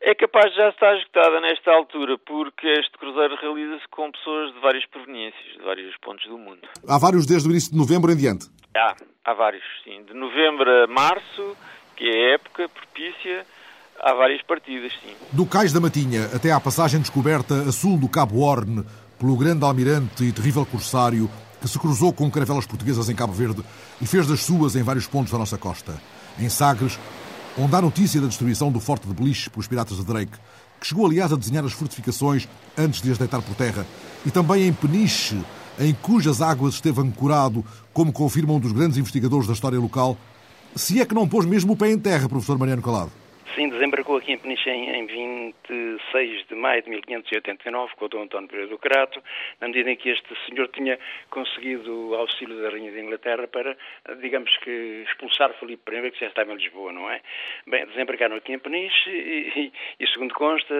É 0.08 0.14
capaz 0.14 0.52
de 0.52 0.58
já 0.58 0.68
estar 0.68 0.96
esgotada 0.98 1.40
nesta 1.40 1.68
altura, 1.72 2.16
porque 2.16 2.64
este 2.78 2.96
cruzeiro 2.96 3.34
realiza-se 3.42 3.88
com 3.90 4.08
pessoas 4.12 4.54
de 4.54 4.60
várias 4.60 4.86
proveniências, 4.86 5.58
de 5.58 5.64
vários 5.64 5.96
pontos 5.96 6.24
do 6.28 6.38
mundo. 6.38 6.60
Há 6.86 6.96
vários 6.96 7.26
desde 7.26 7.48
o 7.48 7.50
início 7.50 7.72
de 7.72 7.76
novembro 7.76 8.12
em 8.12 8.16
diante. 8.16 8.46
Há, 8.76 8.94
há 9.24 9.34
vários, 9.34 9.64
sim. 9.82 10.04
De 10.04 10.14
novembro 10.14 10.70
a 10.70 10.86
março, 10.86 11.56
que 11.96 12.04
é 12.04 12.30
a 12.30 12.34
época 12.34 12.68
propícia, 12.68 13.44
há 13.98 14.14
várias 14.14 14.40
partidas, 14.42 14.92
sim. 15.02 15.12
Do 15.32 15.44
Cais 15.44 15.72
da 15.72 15.80
Matinha 15.80 16.26
até 16.32 16.52
à 16.52 16.60
passagem 16.60 17.00
descoberta 17.00 17.54
a 17.68 17.72
sul 17.72 17.98
do 17.98 18.08
Cabo 18.08 18.38
Horn, 18.42 18.84
pelo 19.18 19.36
grande 19.36 19.64
almirante 19.64 20.22
e 20.22 20.32
terrível 20.32 20.64
corsário 20.64 21.28
que 21.60 21.66
se 21.66 21.80
cruzou 21.80 22.12
com 22.12 22.30
caravelas 22.30 22.64
portuguesas 22.64 23.08
em 23.08 23.16
Cabo 23.16 23.32
Verde 23.32 23.64
e 24.00 24.06
fez 24.06 24.28
das 24.28 24.44
suas 24.44 24.76
em 24.76 24.84
vários 24.84 25.08
pontos 25.08 25.32
da 25.32 25.38
nossa 25.38 25.58
costa. 25.58 26.00
Em 26.38 26.48
Sagres, 26.48 26.96
onde 27.58 27.74
há 27.74 27.80
notícia 27.80 28.20
da 28.20 28.26
destruição 28.26 28.70
do 28.70 28.80
Forte 28.80 29.08
de 29.08 29.14
Beliche 29.14 29.48
pelos 29.50 29.66
piratas 29.66 29.96
de 29.96 30.04
Drake, 30.04 30.32
que 30.80 30.86
chegou 30.86 31.06
aliás 31.06 31.32
a 31.32 31.36
desenhar 31.36 31.64
as 31.64 31.72
fortificações 31.72 32.46
antes 32.76 33.00
de 33.00 33.10
as 33.10 33.18
deitar 33.18 33.40
por 33.40 33.54
terra, 33.54 33.86
e 34.24 34.30
também 34.30 34.66
em 34.66 34.72
Peniche, 34.72 35.40
em 35.78 35.94
cujas 35.94 36.42
águas 36.42 36.74
esteve 36.74 37.00
ancorado, 37.00 37.64
como 37.92 38.12
confirma 38.12 38.52
um 38.52 38.60
dos 38.60 38.72
grandes 38.72 38.98
investigadores 38.98 39.46
da 39.46 39.52
história 39.52 39.78
local, 39.78 40.16
se 40.74 41.00
é 41.00 41.06
que 41.06 41.14
não 41.14 41.26
pôs 41.26 41.46
mesmo 41.46 41.72
o 41.72 41.76
pé 41.76 41.90
em 41.90 41.98
terra, 41.98 42.28
professor 42.28 42.58
Mariano 42.58 42.82
Calado. 42.82 43.10
Sim, 43.54 43.68
desembarcou 43.70 44.16
aqui 44.16 44.32
em 44.32 44.38
Peniche 44.38 44.68
em 44.68 45.06
26 45.06 46.46
de 46.48 46.54
maio 46.54 46.82
de 46.82 46.90
1589 46.90 47.94
com 47.96 48.04
o 48.04 48.08
Dom 48.08 48.22
António 48.22 48.48
Pereira 48.48 48.70
do 48.70 48.78
Crato, 48.78 49.22
na 49.60 49.68
medida 49.68 49.90
em 49.90 49.96
que 49.96 50.10
este 50.10 50.28
senhor 50.46 50.68
tinha 50.68 50.98
conseguido 51.30 52.10
o 52.10 52.14
auxílio 52.14 52.60
da 52.60 52.70
Rainha 52.70 52.90
de 52.90 53.00
Inglaterra 53.00 53.46
para, 53.46 53.76
digamos 54.20 54.54
que, 54.58 55.04
expulsar 55.08 55.54
Filipe 55.58 55.82
I, 55.94 56.10
que 56.10 56.20
já 56.20 56.26
estava 56.26 56.52
em 56.52 56.56
Lisboa, 56.56 56.92
não 56.92 57.10
é? 57.10 57.20
Bem, 57.66 57.86
desembarcaram 57.86 58.36
aqui 58.36 58.52
em 58.52 58.58
Peniche 58.58 59.10
e, 59.10 59.52
e, 59.56 59.72
e 60.00 60.06
segundo 60.08 60.34
consta, 60.34 60.74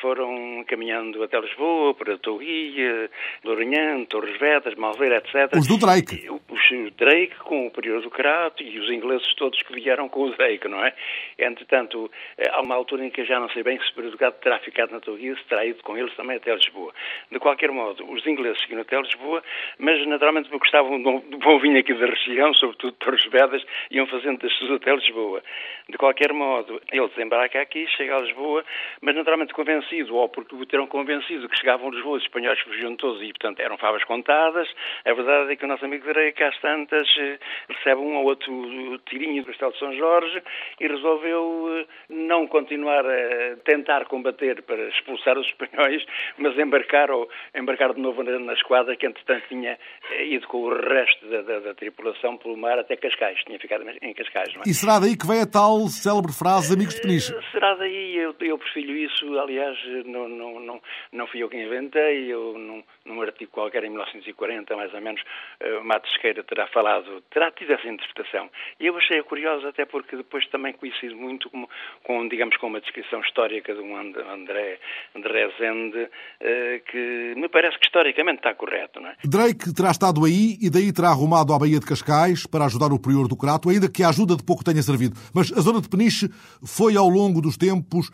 foram 0.00 0.64
caminhando 0.68 1.22
até 1.22 1.40
Lisboa, 1.40 1.94
para 1.94 2.18
Torria, 2.18 3.10
Lourinhã, 3.42 4.04
Torres 4.04 4.38
Vedras, 4.38 4.74
Malveira, 4.76 5.16
etc. 5.16 5.56
Os 5.58 5.66
do 5.66 5.78
Drake. 5.78 6.28
Os 6.30 6.94
Drake 6.96 7.36
com 7.38 7.66
o 7.66 7.70
Pereira 7.70 8.00
do 8.00 8.10
Crato 8.10 8.62
e 8.62 8.78
os 8.78 8.90
ingleses 8.90 9.34
todos 9.34 9.60
que 9.62 9.74
vieram 9.74 10.08
com 10.08 10.24
o 10.24 10.30
Drake, 10.30 10.68
não 10.68 10.84
é? 10.84 10.94
Entretanto, 11.38 11.93
eh, 12.38 12.50
há 12.50 12.60
uma 12.60 12.74
altura 12.74 13.04
em 13.04 13.10
que 13.10 13.24
já 13.24 13.38
não 13.38 13.48
sei 13.50 13.62
bem 13.62 13.78
se 13.78 14.00
o 14.00 14.06
Educado 14.06 14.36
terá 14.40 14.58
ficado 14.58 14.90
na 14.90 15.00
Torre 15.00 15.34
se 15.36 15.44
terá 15.44 15.64
ido 15.64 15.82
com 15.82 15.96
eles 15.96 16.14
também 16.16 16.36
até 16.36 16.54
Lisboa. 16.54 16.92
De 17.30 17.38
qualquer 17.38 17.70
modo, 17.70 18.04
os 18.10 18.26
ingleses 18.26 18.60
seguiram 18.62 18.82
até 18.82 19.00
Lisboa, 19.00 19.42
mas 19.78 20.04
naturalmente 20.06 20.48
porque 20.48 20.64
gostavam 20.64 20.98
de 20.98 21.36
bom 21.36 21.58
vinho 21.58 21.78
aqui 21.78 21.94
da 21.94 22.06
região, 22.06 22.52
sobretudo 22.54 22.92
de 22.92 22.98
Torres 22.98 23.24
Vedras, 23.26 23.64
iam 23.90 24.06
fazendo 24.06 24.50
suas 24.50 24.72
até 24.72 24.94
Lisboa. 24.94 25.42
De 25.88 25.98
qualquer 25.98 26.32
modo, 26.32 26.80
ele 26.90 27.08
desembarca 27.08 27.60
aqui, 27.60 27.86
chega 27.88 28.16
a 28.16 28.20
Lisboa, 28.20 28.64
mas 29.00 29.14
naturalmente 29.14 29.52
convencido, 29.52 30.16
ou 30.16 30.28
porque 30.28 30.54
o 30.54 30.66
terão 30.66 30.86
convencido 30.86 31.48
que 31.48 31.58
chegavam 31.58 31.88
a 31.88 31.90
Lisboa, 31.92 32.16
os 32.16 32.22
espanhóis 32.22 32.58
fugiam 32.60 32.96
todos 32.96 33.22
e, 33.22 33.28
portanto, 33.28 33.60
eram 33.60 33.76
favas 33.76 34.02
contadas. 34.04 34.68
A 35.04 35.12
verdade 35.12 35.52
é 35.52 35.56
que 35.56 35.64
o 35.64 35.68
nosso 35.68 35.84
amigo 35.84 36.04
Drey, 36.06 36.32
cá 36.32 36.50
tantas, 36.64 37.06
eh, 37.18 37.38
recebe 37.68 38.00
um 38.00 38.16
ou 38.16 38.24
outro 38.24 38.98
tirinho 39.06 39.42
do 39.42 39.46
Castelo 39.48 39.72
de 39.72 39.78
São 39.78 39.94
Jorge 39.94 40.42
e 40.80 40.88
resolveu 40.88 41.66
eh, 41.76 41.83
não 42.08 42.46
continuar 42.46 43.04
a 43.06 43.56
tentar 43.64 44.04
combater 44.06 44.62
para 44.62 44.88
expulsar 44.88 45.38
os 45.38 45.46
espanhóis, 45.46 46.04
mas 46.38 46.58
embarcar, 46.58 47.10
ou, 47.10 47.28
embarcar 47.54 47.94
de 47.94 48.00
novo 48.00 48.22
na, 48.22 48.52
esquadra 48.54 48.96
que, 48.96 49.06
entretanto, 49.06 49.44
tinha 49.48 49.78
ido 50.26 50.46
com 50.48 50.58
o 50.58 50.74
resto 50.74 51.26
da, 51.28 51.42
da, 51.42 51.60
da, 51.60 51.74
tripulação 51.74 52.36
pelo 52.36 52.56
mar 52.56 52.78
até 52.78 52.96
Cascais, 52.96 53.38
tinha 53.44 53.58
ficado 53.58 53.84
em 54.02 54.14
Cascais. 54.14 54.54
É? 54.54 54.68
E 54.68 54.74
será 54.74 54.98
daí 54.98 55.16
que 55.16 55.26
vem 55.26 55.42
a 55.42 55.46
tal 55.46 55.86
célebre 55.88 56.32
frase 56.32 56.74
Amigos 56.74 56.94
de 56.94 57.02
Peniche? 57.02 57.34
Eh, 57.34 57.40
será 57.52 57.74
daí, 57.74 58.16
eu, 58.16 58.34
eu 58.40 58.58
prefiro 58.58 58.92
isso, 58.92 59.38
aliás, 59.38 59.76
não, 60.06 60.28
não, 60.28 60.60
não, 60.60 60.82
não 61.12 61.26
fui 61.26 61.42
eu 61.42 61.48
quem 61.48 61.64
inventei, 61.64 62.32
eu 62.32 62.56
num, 62.58 62.82
num 63.04 63.20
artigo 63.22 63.50
qualquer 63.50 63.84
em 63.84 63.90
1940, 63.90 64.76
mais 64.76 64.92
ou 64.94 65.00
menos, 65.00 65.20
uh, 65.20 65.84
Matos 65.84 66.12
Sequeira 66.12 66.42
terá 66.42 66.66
falado, 66.68 67.22
terá 67.30 67.50
tido 67.50 67.72
essa 67.72 67.88
interpretação. 67.88 68.50
E 68.80 68.86
eu 68.86 68.96
achei 68.96 69.22
curiosa 69.22 69.68
até 69.68 69.84
porque 69.84 70.16
depois 70.16 70.46
também 70.48 70.72
coincido 70.72 71.16
muito 71.16 71.50
como, 71.50 71.68
com, 72.02 72.28
digamos, 72.28 72.56
com 72.58 72.66
uma 72.66 72.80
descrição 72.80 73.20
histórica 73.20 73.74
de 73.74 73.80
um 73.80 73.96
André, 73.96 74.78
André 75.16 75.50
Zende, 75.58 76.08
eh, 76.40 76.82
que 76.90 77.34
me 77.36 77.48
parece 77.48 77.78
que 77.78 77.86
historicamente 77.86 78.38
está 78.38 78.54
correto, 78.54 79.00
não 79.00 79.08
é? 79.08 79.16
Drake 79.24 79.74
terá 79.74 79.90
estado 79.90 80.24
aí 80.24 80.56
e 80.60 80.68
daí 80.68 80.92
terá 80.92 81.08
arrumado 81.08 81.52
à 81.52 81.58
Baía 81.58 81.80
de 81.80 81.86
Cascais 81.86 82.46
para 82.46 82.66
ajudar 82.66 82.92
o 82.92 82.98
prior 82.98 83.26
do 83.26 83.36
Crato, 83.36 83.70
ainda 83.70 83.90
que 83.90 84.02
a 84.02 84.08
ajuda 84.08 84.36
de 84.36 84.44
pouco 84.44 84.64
tenha 84.64 84.82
servido. 84.82 85.16
Mas 85.34 85.52
a 85.52 85.60
zona 85.60 85.80
de 85.80 85.88
Peniche 85.88 86.28
foi, 86.62 86.96
ao 86.96 87.08
longo 87.08 87.40
dos 87.40 87.56
tempos, 87.56 88.10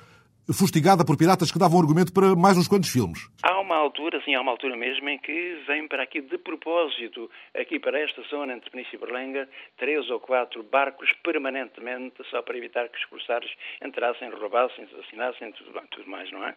fustigada 0.52 1.04
por 1.04 1.16
piratas 1.16 1.50
que 1.50 1.58
davam 1.58 1.80
argumento 1.80 2.12
para 2.12 2.34
mais 2.34 2.56
uns 2.56 2.68
quantos 2.68 2.90
filmes. 2.90 3.28
Há 3.42 3.60
uma 3.60 3.76
altura, 3.76 4.20
sim, 4.24 4.34
há 4.34 4.40
uma 4.40 4.52
altura 4.52 4.76
mesmo 4.76 5.08
em 5.08 5.18
que 5.18 5.62
vem 5.66 5.86
para 5.88 6.02
aqui 6.02 6.20
de 6.20 6.38
propósito, 6.38 7.30
aqui 7.54 7.78
para 7.78 7.98
esta 8.00 8.22
zona 8.22 8.54
entre 8.54 8.70
Peniche 8.70 8.96
e 8.96 8.98
Berlenga, 8.98 9.48
três 9.76 10.08
ou 10.10 10.20
quatro 10.20 10.62
barcos 10.62 11.10
permanentemente 11.22 12.22
só 12.30 12.42
para 12.42 12.56
evitar 12.56 12.88
que 12.88 12.98
os 12.98 13.04
corsários 13.06 13.52
entrassem, 13.84 14.30
roubassem, 14.30 14.84
assassinassem, 14.84 15.52
tudo, 15.52 15.72
tudo 15.90 16.10
mais, 16.10 16.30
não 16.32 16.46
é? 16.46 16.54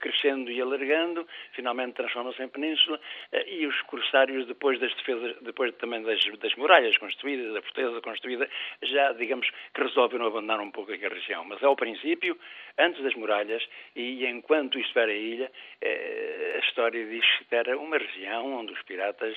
crescendo 0.00 0.50
e 0.50 0.60
alargando, 0.60 1.24
finalmente 1.52 1.94
transformou-se 1.94 2.42
em 2.42 2.48
península, 2.48 2.98
eh, 3.30 3.54
e 3.54 3.64
os 3.66 3.80
corsários, 3.82 4.48
depois 4.48 4.80
das 4.80 4.92
defesas, 4.96 5.36
depois 5.42 5.72
também 5.76 6.02
das, 6.02 6.18
das 6.40 6.52
muralhas 6.56 6.98
construídas, 6.98 7.54
da 7.54 7.62
fortaleza 7.62 8.00
construída, 8.00 8.48
já, 8.82 9.12
digamos, 9.12 9.48
que 9.74 9.80
resolveram 9.80 10.26
abandonar 10.26 10.57
um 10.62 10.70
pouco 10.70 10.92
aquela 10.92 11.14
região. 11.14 11.44
Mas 11.44 11.62
ao 11.62 11.76
princípio, 11.76 12.36
antes 12.78 13.02
das 13.02 13.14
muralhas, 13.14 13.62
e 13.94 14.26
enquanto 14.26 14.78
isto 14.78 14.98
era 14.98 15.10
a 15.10 15.14
ilha, 15.14 15.50
eh, 15.80 16.54
a 16.56 16.66
história 16.66 17.06
diz 17.06 17.24
que 17.48 17.54
era 17.54 17.78
uma 17.78 17.98
região 17.98 18.60
onde 18.60 18.72
os 18.72 18.82
piratas 18.82 19.34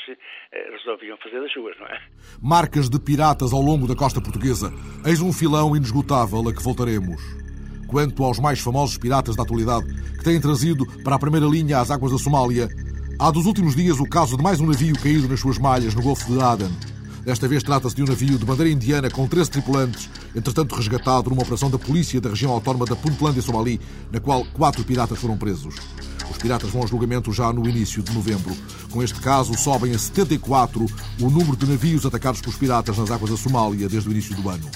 resolviam 0.72 1.18
fazer 1.18 1.38
as 1.44 1.52
suas, 1.52 1.78
não 1.80 1.88
é? 1.88 2.02
Marcas 2.42 2.90
de 2.90 3.00
piratas 3.00 3.54
ao 3.54 3.62
longo 3.62 3.88
da 3.88 3.96
costa 3.96 4.22
portuguesa. 4.22 4.72
Eis 5.06 5.22
um 5.22 5.32
filão 5.32 5.76
inesgotável 5.76 6.48
a 6.48 6.54
que 6.54 6.64
voltaremos. 6.64 7.22
Quanto 7.92 8.24
aos 8.24 8.40
mais 8.40 8.62
famosos 8.62 8.98
piratas 8.98 9.36
da 9.36 9.44
atualidade 9.44 9.86
que 10.18 10.24
têm 10.24 10.40
trazido 10.40 10.86
para 11.04 11.16
a 11.16 11.20
primeira 11.20 11.46
linha 11.46 11.80
as 11.80 11.92
águas 11.92 12.14
da 12.14 12.18
Somália, 12.18 12.70
há 13.20 13.30
dos 13.30 13.46
últimos 13.46 13.76
dias 13.76 14.00
o 14.00 14.10
caso 14.10 14.38
de 14.38 14.44
mais 14.44 14.62
um 14.62 14.68
navio 14.68 14.96
caído 15.02 15.28
nas 15.28 15.42
suas 15.42 15.58
malhas 15.58 15.94
no 15.94 16.02
Golfo 16.02 16.32
de 16.32 16.42
Aden. 16.42 16.91
Desta 17.24 17.48
vez 17.48 17.62
trata-se 17.62 17.96
de 17.96 18.02
um 18.02 18.08
navio 18.08 18.38
de 18.38 18.46
bandeira 18.46 18.72
indiana 18.72 19.10
com 19.10 19.28
13 19.28 19.52
tripulantes, 19.52 20.10
entretanto 20.36 20.76
resgatado 20.76 21.30
numa 21.30 21.44
operação 21.44 21.70
da 21.70 21.78
polícia 21.78 22.20
da 22.20 22.30
região 22.30 22.52
autónoma 22.52 22.86
da 22.86 22.96
Puntlandia 22.96 23.44
Somali, 23.44 23.80
na 24.12 24.20
qual 24.20 24.44
quatro 24.54 24.84
piratas 24.84 25.20
foram 25.20 25.38
presos. 25.38 25.76
Os 26.30 26.38
piratas 26.38 26.72
vão 26.72 26.82
ao 26.82 26.88
julgamento 26.88 27.32
já 27.32 27.54
no 27.54 27.68
início 27.70 28.02
de 28.02 28.12
novembro. 28.12 28.56
Com 28.90 29.04
este 29.04 29.20
caso, 29.20 29.56
sobem 29.56 29.94
a 29.94 30.00
74 30.00 30.84
o 31.20 31.30
número 31.30 31.56
de 31.56 31.68
navios 31.68 32.06
atacados 32.06 32.42
pelos 32.42 32.58
piratas 32.58 32.98
nas 32.98 33.12
águas 33.12 33.30
da 33.30 33.38
Somália 33.38 33.88
desde 33.88 34.10
o 34.10 34.12
início 34.12 34.36
do 34.36 34.50
ano. 34.50 34.68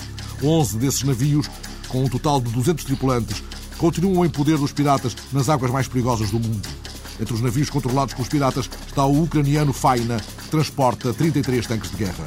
11 0.44 0.78
desses 0.78 1.04
navios, 1.04 1.50
com 1.88 2.04
um 2.04 2.10
total 2.10 2.40
de 2.40 2.52
200 2.52 2.86
tripulantes, 2.86 3.42
continuam 3.78 4.24
em 4.24 4.30
poder 4.30 4.58
dos 4.58 4.72
piratas 4.72 5.16
nas 5.34 5.50
águas 5.50 5.72
mais 5.72 5.88
perigosas 5.88 6.30
do 6.30 6.40
mundo. 6.40 6.68
Entre 7.20 7.34
os 7.34 7.42
navios 7.42 7.70
controlados 7.70 8.14
pelos 8.14 8.30
piratas 8.30 8.70
está 8.88 9.06
o 9.06 9.24
ucraniano 9.24 9.74
Faina, 9.74 10.18
que 10.18 10.50
transporta 10.50 11.14
33 11.14 11.66
tanques 11.66 11.92
de 11.92 11.98
guerra. 11.98 12.26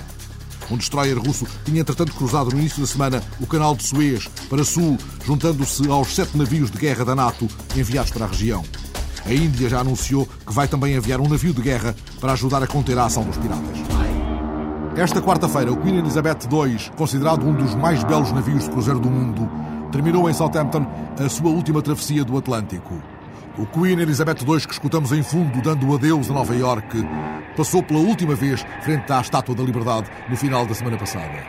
Um 0.71 0.76
destroyer 0.76 1.18
russo 1.18 1.47
tinha, 1.64 1.80
entretanto, 1.80 2.12
cruzado 2.12 2.50
no 2.50 2.59
início 2.59 2.80
da 2.80 2.87
semana 2.87 3.23
o 3.40 3.47
canal 3.47 3.75
de 3.75 3.85
Suez 3.85 4.28
para 4.49 4.64
sul, 4.64 4.99
juntando-se 5.25 5.88
aos 5.90 6.14
sete 6.14 6.37
navios 6.37 6.71
de 6.71 6.78
guerra 6.78 7.04
da 7.04 7.14
NATO 7.14 7.49
enviados 7.76 8.11
para 8.11 8.26
a 8.26 8.28
região. 8.28 8.62
A 9.25 9.33
Índia 9.33 9.68
já 9.68 9.80
anunciou 9.80 10.26
que 10.47 10.52
vai 10.52 10.68
também 10.68 10.95
enviar 10.95 11.21
um 11.21 11.28
navio 11.28 11.52
de 11.52 11.62
guerra 11.62 11.95
para 12.21 12.33
ajudar 12.33 12.62
a 12.62 12.66
conter 12.66 12.99
a 12.99 13.07
ação 13.07 13.25
dos 13.25 13.37
piratas. 13.37 13.78
Esta 14.97 15.23
quarta-feira, 15.23 15.73
o 15.73 15.76
Queen 15.76 15.99
Elizabeth 15.99 16.38
II, 16.50 16.76
considerado 16.97 17.47
um 17.47 17.54
dos 17.54 17.75
mais 17.75 18.02
belos 18.04 18.33
navios 18.33 18.64
de 18.64 18.71
cruzeiro 18.71 18.99
do 18.99 19.09
mundo, 19.09 19.49
terminou 19.92 20.28
em 20.28 20.35
Southampton 20.35 20.87
a 21.25 21.28
sua 21.28 21.50
última 21.50 21.80
travessia 21.80 22.25
do 22.25 22.37
Atlântico. 22.37 23.00
O 23.59 23.67
Queen 23.67 23.99
Elizabeth 23.99 24.37
II, 24.47 24.61
que 24.61 24.73
escutamos 24.73 25.11
em 25.11 25.21
fundo 25.21 25.61
dando 25.61 25.93
adeus 25.93 26.31
a 26.31 26.33
Nova 26.33 26.55
York, 26.55 27.05
passou 27.57 27.83
pela 27.83 27.99
última 27.99 28.37
vez 28.37 28.65
frente 28.83 29.12
à 29.12 29.21
Estátua 29.21 29.53
da 29.53 29.65
Liberdade 29.65 30.09
no 30.29 30.37
final 30.37 30.65
da 30.65 30.73
semana 30.75 30.97
passada. 30.97 31.43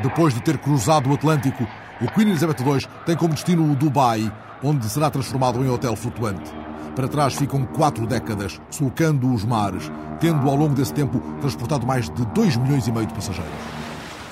Depois 0.00 0.32
de 0.32 0.40
ter 0.40 0.56
cruzado 0.58 1.10
o 1.10 1.14
Atlântico, 1.14 1.66
o 2.00 2.08
Queen 2.12 2.28
Elizabeth 2.28 2.62
II 2.64 2.86
tem 3.04 3.16
como 3.16 3.34
destino 3.34 3.68
o 3.68 3.74
Dubai, 3.74 4.32
onde 4.62 4.88
será 4.88 5.10
transformado 5.10 5.64
em 5.64 5.68
hotel 5.68 5.96
flutuante. 5.96 6.48
Para 6.94 7.08
trás 7.08 7.34
ficam 7.34 7.64
quatro 7.64 8.06
décadas, 8.06 8.60
sulcando 8.70 9.34
os 9.34 9.44
mares, 9.44 9.90
tendo 10.20 10.48
ao 10.48 10.54
longo 10.54 10.76
desse 10.76 10.94
tempo 10.94 11.18
transportado 11.40 11.84
mais 11.84 12.08
de 12.08 12.24
2 12.24 12.56
milhões 12.56 12.86
e 12.86 12.92
meio 12.92 13.06
de 13.06 13.14
passageiros. 13.14 13.52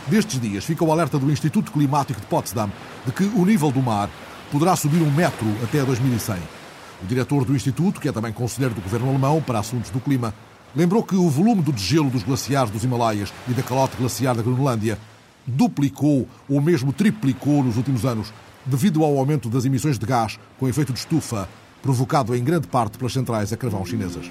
Destes 0.07 0.41
dias 0.41 0.65
fica 0.65 0.85
o 0.85 0.93
alerta 0.93 1.19
do 1.19 1.29
Instituto 1.29 1.73
Climático 1.73 2.21
de 2.21 2.27
Potsdam 2.29 2.71
de 3.05 3.11
que 3.11 3.25
o 3.25 3.45
nível 3.45 3.73
do 3.73 3.83
mar 3.83 4.09
poderá 4.53 4.77
subir 4.77 5.03
um 5.03 5.11
metro 5.11 5.49
até 5.65 5.83
2100. 5.83 6.56
O 7.03 7.07
diretor 7.07 7.45
do 7.45 7.55
Instituto, 7.55 8.01
que 8.01 8.09
é 8.09 8.13
também 8.13 8.33
conselheiro 8.33 8.75
do 8.75 8.81
governo 8.81 9.09
alemão 9.09 9.43
para 9.43 9.59
assuntos 9.59 9.91
do 9.91 10.01
clima, 10.01 10.35
lembrou 10.75 11.03
que 11.03 11.15
o 11.15 11.29
volume 11.29 11.63
do 11.63 11.73
degelo 11.73 12.11
dos 12.11 12.23
glaciares 12.23 12.71
dos 12.71 12.85
Himalaias 12.85 13.33
e 13.49 13.53
da 13.53 13.63
calote 13.63 13.97
glaciar 13.97 14.35
da 14.35 14.43
Groenlândia 14.43 14.99
duplicou 15.47 16.27
ou 16.49 16.61
mesmo 16.61 16.93
triplicou 16.93 17.63
nos 17.63 17.77
últimos 17.77 18.05
anos 18.05 18.33
devido 18.65 19.05
ao 19.05 19.17
aumento 19.17 19.49
das 19.49 19.65
emissões 19.65 19.99
de 19.99 20.07
gás 20.07 20.39
com 20.59 20.69
efeito 20.69 20.93
de 20.93 20.99
estufa, 20.99 21.49
provocado 21.83 22.35
em 22.35 22.43
grande 22.43 22.67
parte 22.67 22.99
pelas 22.99 23.13
centrais 23.13 23.53
a 23.53 23.57
carvão 23.57 23.85
chinesas. 23.85 24.31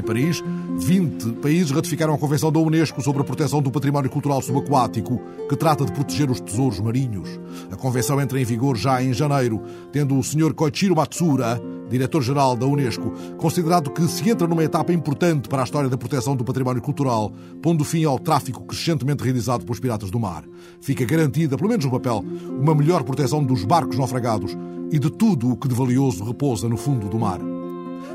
Em 0.00 0.02
Paris, 0.02 0.42
20 0.78 1.32
países 1.42 1.70
ratificaram 1.70 2.14
a 2.14 2.18
Convenção 2.18 2.50
da 2.50 2.58
Unesco 2.58 3.02
sobre 3.02 3.20
a 3.20 3.24
proteção 3.24 3.60
do 3.60 3.70
património 3.70 4.08
cultural 4.08 4.40
subaquático, 4.40 5.20
que 5.46 5.54
trata 5.54 5.84
de 5.84 5.92
proteger 5.92 6.30
os 6.30 6.40
tesouros 6.40 6.80
marinhos. 6.80 7.28
A 7.70 7.76
Convenção 7.76 8.18
entra 8.18 8.40
em 8.40 8.44
vigor 8.44 8.78
já 8.78 9.02
em 9.02 9.12
janeiro, 9.12 9.60
tendo 9.92 10.18
o 10.18 10.24
Sr. 10.24 10.54
Koichiro 10.54 10.96
Matsura, 10.96 11.60
diretor-geral 11.90 12.56
da 12.56 12.64
Unesco, 12.64 13.12
considerado 13.36 13.90
que 13.90 14.08
se 14.08 14.26
entra 14.30 14.46
numa 14.46 14.64
etapa 14.64 14.90
importante 14.90 15.50
para 15.50 15.60
a 15.60 15.64
história 15.64 15.90
da 15.90 15.98
proteção 15.98 16.34
do 16.34 16.44
património 16.44 16.80
cultural, 16.80 17.30
pondo 17.60 17.84
fim 17.84 18.04
ao 18.04 18.18
tráfico 18.18 18.64
crescentemente 18.64 19.22
realizado 19.22 19.66
pelos 19.66 19.80
piratas 19.80 20.10
do 20.10 20.18
mar. 20.18 20.44
Fica 20.80 21.04
garantida, 21.04 21.58
pelo 21.58 21.68
menos 21.68 21.84
no 21.84 21.90
papel, 21.90 22.24
uma 22.58 22.74
melhor 22.74 23.02
proteção 23.02 23.44
dos 23.44 23.66
barcos 23.66 23.98
naufragados 23.98 24.56
e 24.90 24.98
de 24.98 25.10
tudo 25.10 25.50
o 25.50 25.56
que 25.58 25.68
de 25.68 25.74
valioso 25.74 26.24
repousa 26.24 26.70
no 26.70 26.78
fundo 26.78 27.06
do 27.06 27.18
mar. 27.18 27.59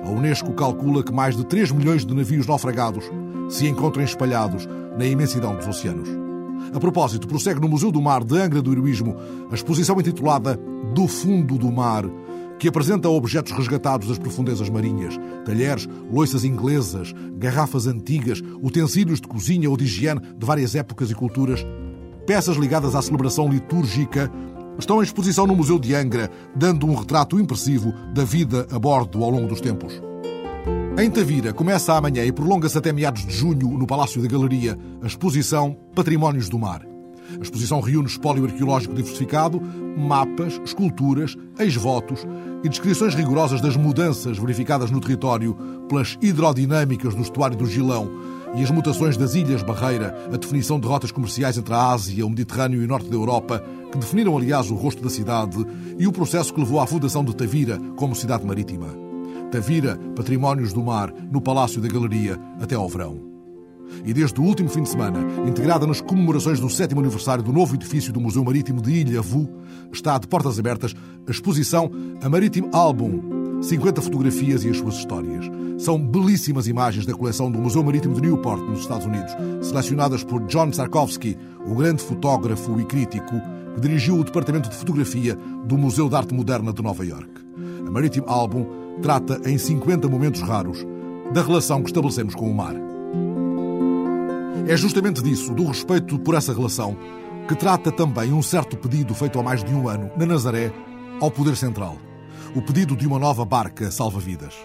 A 0.06 0.10
Unesco 0.10 0.54
calcula 0.54 1.04
que 1.04 1.12
mais 1.12 1.36
de 1.36 1.44
3 1.44 1.72
milhões 1.72 2.06
de 2.06 2.14
navios 2.14 2.46
naufragados 2.46 3.06
se 3.50 3.68
encontram 3.68 4.04
espalhados 4.04 4.68
na 4.98 5.06
imensidão 5.06 5.56
dos 5.56 5.68
oceanos. 5.68 6.08
A 6.74 6.80
propósito, 6.80 7.28
prossegue 7.28 7.60
no 7.60 7.68
Museu 7.68 7.92
do 7.92 8.02
Mar 8.02 8.24
de 8.24 8.38
Angra 8.38 8.62
do 8.62 8.72
Heroísmo 8.72 9.16
a 9.50 9.56
exposição 9.56 10.00
intitulada 10.00 10.60
Do 10.94 11.08
Fundo 11.08 11.58
do 11.58 11.72
Mar, 11.72 12.06
que 12.60 12.68
apresenta 12.68 13.10
objetos 13.10 13.52
resgatados 13.52 14.08
das 14.08 14.18
profundezas 14.20 14.70
marinhas, 14.70 15.20
talheres, 15.44 15.88
loiças 16.12 16.44
inglesas, 16.44 17.14
garrafas 17.38 17.88
antigas, 17.88 18.42
utensílios 18.62 19.20
de 19.20 19.28
cozinha 19.28 19.70
ou 19.70 19.76
de 19.76 19.86
higiene 19.86 20.22
de 20.22 20.46
várias 20.46 20.76
épocas 20.76 21.10
e 21.10 21.16
culturas, 21.16 21.66
peças 22.26 22.58
ligadas 22.58 22.96
à 22.96 23.02
celebração 23.02 23.50
litúrgica 23.50 24.32
estão 24.78 25.00
em 25.00 25.04
exposição 25.04 25.48
no 25.48 25.56
Museu 25.56 25.80
de 25.80 25.96
Angra, 25.96 26.30
dando 26.56 26.88
um 26.88 26.96
retrato 26.96 27.40
impressivo 27.40 27.94
da 28.14 28.24
vida 28.24 28.68
a 28.72 28.80
bordo 28.80 29.24
ao 29.24 29.30
longo 29.30 29.48
dos 29.48 29.62
tempos. 29.62 30.02
Em 30.98 31.10
Tavira 31.10 31.54
começa 31.54 31.94
amanhã 31.94 32.24
e 32.24 32.32
prolonga-se 32.32 32.78
até 32.78 32.94
meados 32.94 33.26
de 33.26 33.34
junho, 33.34 33.78
no 33.78 33.86
Palácio 33.86 34.22
da 34.22 34.28
Galeria, 34.28 34.78
a 35.02 35.08
exposição 35.08 35.76
Patrimónios 35.94 36.48
do 36.48 36.58
Mar. 36.58 36.86
A 37.38 37.42
exposição 37.42 37.82
reúne 37.82 38.08
espólio 38.08 38.46
arqueológico 38.46 38.94
diversificado, 38.94 39.62
mapas, 39.98 40.60
esculturas, 40.64 41.36
ex-votos 41.60 42.26
e 42.64 42.70
descrições 42.70 43.14
rigorosas 43.14 43.60
das 43.60 43.76
mudanças 43.76 44.38
verificadas 44.38 44.90
no 44.90 45.02
território 45.02 45.54
pelas 45.90 46.18
hidrodinâmicas 46.22 47.14
do 47.14 47.22
estuário 47.22 47.58
do 47.58 47.66
Gilão 47.66 48.10
e 48.56 48.64
as 48.64 48.72
mutações 48.72 49.18
das 49.18 49.36
ilhas 49.36 49.62
Barreira, 49.62 50.16
a 50.34 50.38
definição 50.38 50.80
de 50.80 50.88
rotas 50.88 51.12
comerciais 51.12 51.58
entre 51.58 51.74
a 51.74 51.92
Ásia, 51.92 52.26
o 52.26 52.30
Mediterrâneo 52.30 52.82
e 52.82 52.86
o 52.86 52.88
Norte 52.88 53.10
da 53.10 53.16
Europa, 53.16 53.64
que 53.92 53.98
definiram, 53.98 54.38
aliás, 54.38 54.72
o 54.72 54.76
rosto 54.76 55.04
da 55.04 55.10
cidade 55.10 55.66
e 55.98 56.08
o 56.08 56.12
processo 56.12 56.54
que 56.54 56.60
levou 56.60 56.80
à 56.80 56.88
fundação 56.88 57.24
de 57.24 57.36
Tavira 57.36 57.80
como 57.96 58.16
cidade 58.16 58.46
marítima. 58.46 58.88
Tavira, 59.52 59.98
Patrimónios 60.16 60.74
do 60.74 60.84
Mar, 60.84 61.14
no 61.32 61.42
Palácio 61.42 61.82
da 61.82 61.88
Galeria, 61.88 62.40
até 62.60 62.76
ao 62.76 62.90
verão. 62.90 63.36
E 64.04 64.14
desde 64.14 64.40
o 64.40 64.44
último 64.44 64.70
fim 64.70 64.84
de 64.84 64.90
semana, 64.90 65.20
integrada 65.48 65.86
nas 65.86 66.02
comemorações 66.02 66.60
do 66.60 66.70
sétimo 66.70 67.02
aniversário 67.02 67.44
do 67.44 67.54
novo 67.54 67.76
edifício 67.76 68.12
do 68.12 68.20
Museu 68.20 68.44
Marítimo 68.44 68.82
de 68.82 68.92
Ilha 68.92 69.22
Vu, 69.22 69.50
está 69.92 70.18
de 70.18 70.28
portas 70.28 70.60
abertas 70.60 70.94
a 71.28 71.32
exposição 71.32 71.92
A 72.22 72.30
Maritime 72.30 72.70
Album, 72.72 73.62
50 73.62 74.02
fotografias 74.02 74.64
e 74.64 74.70
as 74.70 74.78
suas 74.78 74.96
histórias. 74.96 75.46
São 75.78 76.00
belíssimas 76.00 76.68
imagens 76.68 77.06
da 77.06 77.14
coleção 77.14 77.52
do 77.52 77.60
Museu 77.60 77.84
Marítimo 77.84 78.16
de 78.16 78.22
Newport, 78.22 78.62
nos 78.62 78.80
Estados 78.80 79.06
Unidos, 79.06 79.32
selecionadas 79.62 80.24
por 80.24 80.42
John 80.48 80.72
Sarkovsky, 80.72 81.38
o 81.66 81.76
grande 81.76 82.02
fotógrafo 82.02 82.80
e 82.80 82.86
crítico 82.86 83.42
que 83.76 83.82
dirigiu 83.82 84.18
o 84.18 84.24
departamento 84.24 84.70
de 84.70 84.76
fotografia 84.76 85.38
do 85.66 85.78
Museu 85.78 86.08
de 86.08 86.16
Arte 86.16 86.34
Moderna 86.34 86.72
de 86.72 86.82
Nova 86.82 87.06
York. 87.06 87.30
A 87.86 87.92
Maritime 87.92 88.26
Album 88.28 88.66
trata 89.02 89.42
em 89.46 89.58
50 89.58 90.08
momentos 90.08 90.42
raros 90.42 90.86
da 91.34 91.42
relação 91.42 91.82
que 91.82 91.90
estabelecemos 91.90 92.34
com 92.36 92.50
o 92.50 92.56
mar. 92.56 92.76
É 94.68 94.78
justamente 94.78 95.22
disso, 95.22 95.54
do 95.54 95.66
respeito 95.68 96.18
por 96.18 96.36
essa 96.36 96.54
relação, 96.54 96.98
que 97.48 97.56
trata 97.56 97.92
também 97.92 98.32
um 98.32 98.42
certo 98.42 98.78
pedido 98.78 99.14
feito 99.14 99.38
há 99.38 99.44
mais 99.44 99.64
de 99.64 99.74
um 99.74 99.90
ano, 99.90 100.10
na 100.18 100.26
Nazaré, 100.26 100.72
ao 101.20 101.30
Poder 101.30 101.58
Central. 101.58 101.98
O 102.56 102.62
pedido 102.62 102.96
de 102.96 103.06
uma 103.06 103.20
nova 103.20 103.44
barca 103.44 103.92
salva-vidas. 103.92 104.56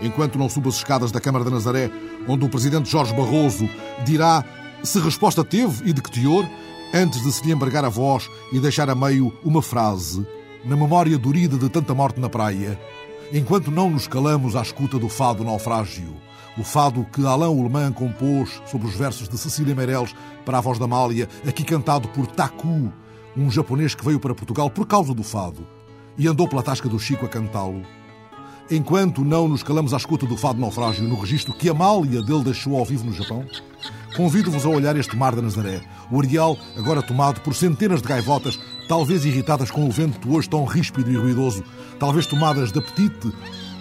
Enquanto 0.00 0.38
não 0.38 0.48
suba 0.48 0.68
as 0.68 0.76
escadas 0.76 1.10
da 1.10 1.20
Câmara 1.20 1.44
da 1.44 1.50
Nazaré, 1.50 1.90
onde 2.28 2.44
o 2.44 2.48
Presidente 2.48 2.90
Jorge 2.90 3.14
Barroso 3.14 3.68
dirá 4.04 4.44
se 4.82 5.00
resposta 5.00 5.44
teve 5.44 5.88
e 5.88 5.92
de 5.92 6.00
que 6.00 6.10
teor, 6.10 6.46
antes 6.94 7.22
de 7.22 7.32
se 7.32 7.44
lhe 7.44 7.52
embargar 7.52 7.84
a 7.84 7.88
voz 7.88 8.30
e 8.52 8.60
deixar 8.60 8.88
a 8.88 8.94
meio 8.94 9.32
uma 9.44 9.60
frase, 9.60 10.26
na 10.64 10.76
memória 10.76 11.18
dorida 11.18 11.56
de 11.56 11.68
tanta 11.68 11.94
morte 11.94 12.20
na 12.20 12.28
praia, 12.28 12.78
enquanto 13.32 13.70
não 13.70 13.90
nos 13.90 14.06
calamos 14.06 14.54
à 14.54 14.62
escuta 14.62 14.98
do 14.98 15.08
fado 15.08 15.44
naufrágio, 15.44 16.14
o 16.56 16.62
fado 16.62 17.06
que 17.12 17.24
Alain 17.26 17.50
Ullmann 17.50 17.92
compôs 17.92 18.62
sobre 18.66 18.88
os 18.88 18.94
versos 18.94 19.28
de 19.28 19.38
Cecília 19.38 19.74
Meirelles 19.74 20.14
para 20.44 20.58
a 20.58 20.60
voz 20.60 20.78
da 20.78 20.84
Amália, 20.84 21.28
aqui 21.46 21.64
cantado 21.64 22.08
por 22.08 22.26
Taku, 22.26 22.92
um 23.36 23.50
japonês 23.50 23.94
que 23.94 24.04
veio 24.04 24.18
para 24.18 24.34
Portugal 24.34 24.70
por 24.70 24.86
causa 24.86 25.14
do 25.14 25.22
fado 25.22 25.66
e 26.16 26.26
andou 26.26 26.48
pela 26.48 26.62
tasca 26.62 26.88
do 26.88 26.98
Chico 26.98 27.24
a 27.24 27.28
cantá-lo. 27.28 27.97
Enquanto 28.70 29.24
não 29.24 29.48
nos 29.48 29.62
calamos 29.62 29.94
à 29.94 29.96
escuta 29.96 30.26
do 30.26 30.36
fado 30.36 30.60
naufrágio 30.60 31.02
no 31.02 31.18
registro 31.18 31.54
que 31.54 31.70
Amália 31.70 32.20
dele 32.20 32.44
deixou 32.44 32.76
ao 32.76 32.84
vivo 32.84 33.02
no 33.02 33.14
Japão, 33.14 33.42
convido-vos 34.14 34.66
a 34.66 34.68
olhar 34.68 34.94
este 34.94 35.16
mar 35.16 35.34
da 35.34 35.40
Nazaré, 35.40 35.80
o 36.10 36.20
areal 36.20 36.54
agora 36.76 37.00
tomado 37.00 37.40
por 37.40 37.54
centenas 37.54 38.02
de 38.02 38.08
gaivotas, 38.08 38.60
talvez 38.86 39.24
irritadas 39.24 39.70
com 39.70 39.88
o 39.88 39.90
vento 39.90 40.30
hoje 40.30 40.50
tão 40.50 40.66
ríspido 40.66 41.10
e 41.10 41.16
ruidoso, 41.16 41.64
talvez 41.98 42.26
tomadas 42.26 42.70
de 42.70 42.78
apetite 42.78 43.32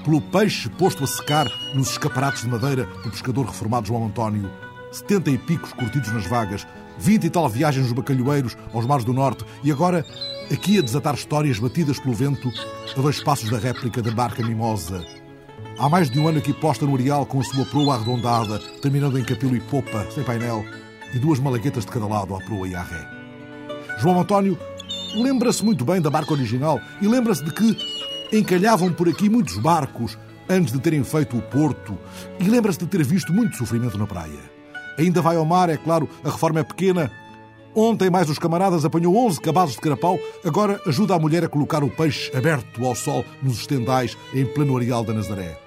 pelo 0.06 0.22
peixe 0.22 0.70
posto 0.70 1.04
a 1.04 1.08
secar 1.08 1.52
nos 1.74 1.90
escaparates 1.90 2.44
de 2.44 2.48
madeira 2.48 2.86
do 3.04 3.12
pescador 3.12 3.46
reformado 3.46 3.88
João 3.88 4.06
António, 4.06 4.50
setenta 4.90 5.30
e 5.30 5.38
picos 5.38 5.74
curtidos 5.74 6.14
nas 6.14 6.26
vagas, 6.28 6.66
vinte 6.98 7.26
e 7.26 7.30
tal 7.30 7.50
viagens 7.50 7.88
nos 7.88 7.94
bacalhoeiros 7.94 8.56
aos 8.74 8.86
mares 8.86 9.04
do 9.04 9.12
norte 9.12 9.44
e 9.66 9.70
agora 9.70 10.06
aqui 10.52 10.80
a 10.80 10.82
desatar 10.82 11.16
histórias 11.16 11.60
batidas 11.60 12.00
pelo 12.00 12.16
vento 12.16 12.52
a 12.96 13.02
dois 13.02 13.22
passos 13.22 13.50
da 13.50 13.58
réplica 13.58 14.02
da 14.02 14.12
barca 14.12 14.44
mimosa. 14.44 15.06
Há 15.78 15.90
mais 15.90 16.10
de 16.10 16.20
um 16.20 16.28
ano 16.28 16.40
aqui 16.40 16.54
posta 16.54 16.86
no 16.86 16.96
areal 16.96 17.26
com 17.26 17.40
a 17.40 17.44
sua 17.44 17.66
proa 17.66 17.96
arredondada, 17.96 18.60
terminando 18.82 19.20
em 19.20 19.24
capelo 19.24 19.56
e 19.56 19.60
popa, 19.60 20.10
sem 20.12 20.24
painel, 20.24 20.66
e 21.14 21.20
duas 21.20 21.40
malaguetas 21.40 21.86
de 21.86 21.92
cada 21.92 22.08
lado 22.08 22.36
à 22.36 22.40
proa 22.40 22.68
e 22.68 22.76
à 22.76 22.82
ré. 22.82 23.08
João 24.00 24.20
António 24.20 24.58
lembra-se 25.16 25.64
muito 25.64 25.86
bem 25.86 26.02
da 26.02 26.10
barca 26.10 26.34
original 26.34 26.80
e 27.02 27.08
lembra-se 27.08 27.44
de 27.44 27.52
que 27.52 27.78
encalhavam 28.32 28.92
por 28.92 29.08
aqui 29.08 29.30
muitos 29.30 29.58
barcos 29.58 30.18
antes 30.50 30.74
de 30.74 30.80
terem 30.80 31.04
feito 31.04 31.38
o 31.38 31.42
porto 31.42 31.98
e 32.40 32.46
lembra-se 32.46 32.80
de 32.80 32.88
ter 32.88 33.04
visto 33.04 33.34
muito 33.34 33.58
sofrimento 33.58 33.98
na 33.98 34.08
praia. 34.08 34.58
Ainda 34.98 35.22
vai 35.22 35.36
ao 35.36 35.46
mar, 35.46 35.70
é 35.70 35.78
claro, 35.78 36.10
a 36.24 36.30
reforma 36.30 36.62
é 36.62 36.64
pequena. 36.64 37.12
Ontem 37.76 38.10
mais 38.10 38.30
os 38.30 38.40
camaradas 38.40 38.86
apanhou 38.86 39.16
11 39.16 39.40
cabazes 39.40 39.76
de 39.76 39.82
carapau, 39.82 40.20
agora 40.44 40.82
ajuda 40.86 41.16
a 41.16 41.20
mulher 41.20 41.44
a 41.44 41.48
colocar 41.48 41.84
o 41.84 41.90
peixe 41.90 42.36
aberto 42.36 42.86
ao 42.86 42.96
sol 42.96 43.24
nos 43.42 43.60
estendais 43.60 44.18
em 44.34 44.46
pleno 44.46 44.76
areal 44.76 45.04
da 45.04 45.14
Nazaré. 45.14 45.60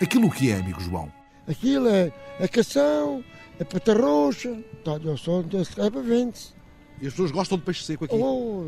Aquilo 0.00 0.30
que 0.30 0.50
é, 0.50 0.56
amigo 0.56 0.80
João? 0.80 1.12
Aquilo 1.48 1.88
é 1.88 2.12
a 2.40 2.46
cação, 2.46 3.24
a 3.60 3.64
pata 3.64 3.94
roxa, 3.94 4.56
está 4.78 4.92
ao 4.92 5.16
sol, 5.16 5.44
é 5.50 5.90
para 5.90 6.02
E 6.02 7.06
as 7.06 7.12
pessoas 7.12 7.30
gostam 7.30 7.58
de 7.58 7.64
peixe 7.64 7.84
seco 7.84 8.04
aqui? 8.04 8.14
Oh, 8.14 8.64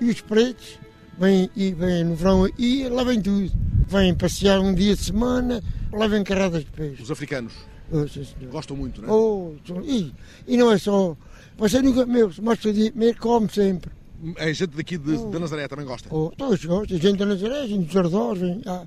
e 0.00 0.10
os 0.10 0.20
pretos? 0.20 0.78
vêm, 1.18 1.50
e 1.54 1.72
vêm 1.72 2.04
no 2.04 2.14
verão 2.14 2.48
e 2.58 2.88
lá 2.88 3.04
vem 3.04 3.20
tudo. 3.20 3.50
Vêm 3.86 4.14
passear 4.14 4.60
um 4.60 4.74
dia 4.74 4.94
de 4.96 5.04
semana, 5.04 5.62
lá 5.92 6.06
vem 6.06 6.24
carradas 6.24 6.64
de 6.64 6.70
peixe. 6.70 7.02
Os 7.02 7.10
africanos? 7.10 7.52
Oh, 7.92 8.46
Gostam 8.50 8.76
muito, 8.76 9.02
não 9.02 9.08
é? 9.08 9.12
Oh, 9.12 9.54
e, 9.84 10.12
e 10.46 10.56
não 10.56 10.72
é 10.72 10.78
só. 10.78 11.16
Você 11.58 11.82
nunca 11.82 12.04
comeu, 12.04 12.30
mas 12.42 12.60
comer, 12.60 13.16
come 13.18 13.48
sempre. 13.48 13.90
A 14.38 14.46
gente 14.46 14.68
daqui 14.68 14.96
de, 14.96 15.16
oh. 15.16 15.28
da 15.28 15.38
Nazaré 15.38 15.68
também 15.68 15.84
gosta? 15.84 16.08
Oh, 16.10 16.32
todos 16.36 16.64
gostam. 16.64 16.96
A 16.96 17.00
gente 17.00 17.18
da 17.18 17.26
Nazaré, 17.26 17.60
a 17.60 17.66
gente 17.66 17.86
dos 17.86 17.96
arredores, 17.96 18.40
vem. 18.40 18.62
Ah. 18.66 18.86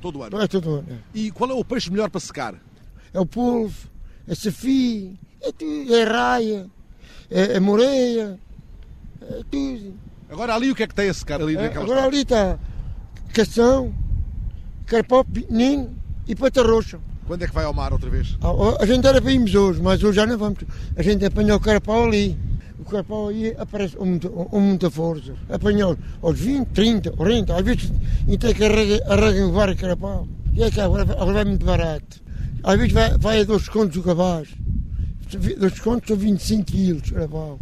Todo 0.00 0.22
ano? 0.22 0.40
É 0.40 0.48
todo 0.48 0.70
ano. 0.76 0.86
É. 0.90 0.96
E 1.14 1.30
qual 1.30 1.50
é 1.50 1.54
o 1.54 1.64
peixe 1.64 1.90
melhor 1.90 2.08
para 2.08 2.20
secar? 2.20 2.54
É 3.12 3.20
o 3.20 3.26
polvo, 3.26 3.88
é 4.26 4.34
safi, 4.34 5.18
é 5.40 5.52
tudo, 5.52 5.94
é 5.94 6.02
raia, 6.04 6.66
é, 7.30 7.56
é 7.56 7.60
moreia, 7.60 8.38
é 9.22 9.42
tudo. 9.50 9.94
Agora 10.30 10.54
ali 10.54 10.70
o 10.70 10.74
que 10.74 10.82
é 10.82 10.86
que 10.86 10.94
tem 10.94 11.08
a 11.08 11.14
secar 11.14 11.40
ali 11.40 11.56
é, 11.56 11.66
Agora 11.66 12.04
ali 12.04 12.20
está 12.20 12.58
cação, 13.32 13.94
carpó 14.86 15.24
pequenino 15.24 15.94
e 16.26 16.34
pata 16.34 16.62
roxa. 16.62 17.00
Quando 17.28 17.42
é 17.42 17.46
que 17.46 17.54
vai 17.54 17.66
ao 17.66 17.74
mar 17.74 17.92
outra 17.92 18.08
vez? 18.08 18.38
A, 18.40 18.82
a 18.82 18.86
gente 18.86 19.06
era 19.06 19.20
para 19.20 19.30
irmos 19.30 19.54
hoje, 19.54 19.82
mas 19.82 20.02
hoje 20.02 20.16
já 20.16 20.26
não 20.26 20.38
vamos. 20.38 20.60
A 20.96 21.02
gente 21.02 21.26
apanhou 21.26 21.58
o 21.58 21.60
carpó 21.60 22.06
ali. 22.06 22.38
O 22.78 22.84
carpó 22.84 23.28
aí 23.28 23.54
aparece 23.58 23.96
com 23.96 24.06
muita, 24.06 24.30
com 24.30 24.60
muita 24.60 24.90
força. 24.90 25.34
Apanhou 25.50 25.94
aos 26.22 26.40
20, 26.40 26.68
30, 26.68 27.10
40, 27.10 27.54
às 27.54 27.62
vezes 27.62 27.92
até 28.32 28.54
que 28.54 28.64
arranjam 28.64 29.52
vários 29.52 29.78
carpó. 29.78 30.26
E 30.54 30.62
é 30.62 30.70
que 30.70 30.80
agora, 30.80 31.02
agora 31.02 31.32
vai 31.34 31.44
muito 31.44 31.66
barato. 31.66 32.22
Às 32.64 32.78
vezes 32.78 32.92
vai, 32.94 33.18
vai 33.18 33.40
a 33.42 33.44
dois 33.44 33.68
contos 33.68 33.98
o 33.98 34.02
cabaz. 34.02 34.48
Dois 35.58 35.78
contos 35.80 36.08
são 36.08 36.16
25 36.16 36.64
quilos 36.64 37.10
carpó. 37.10 37.58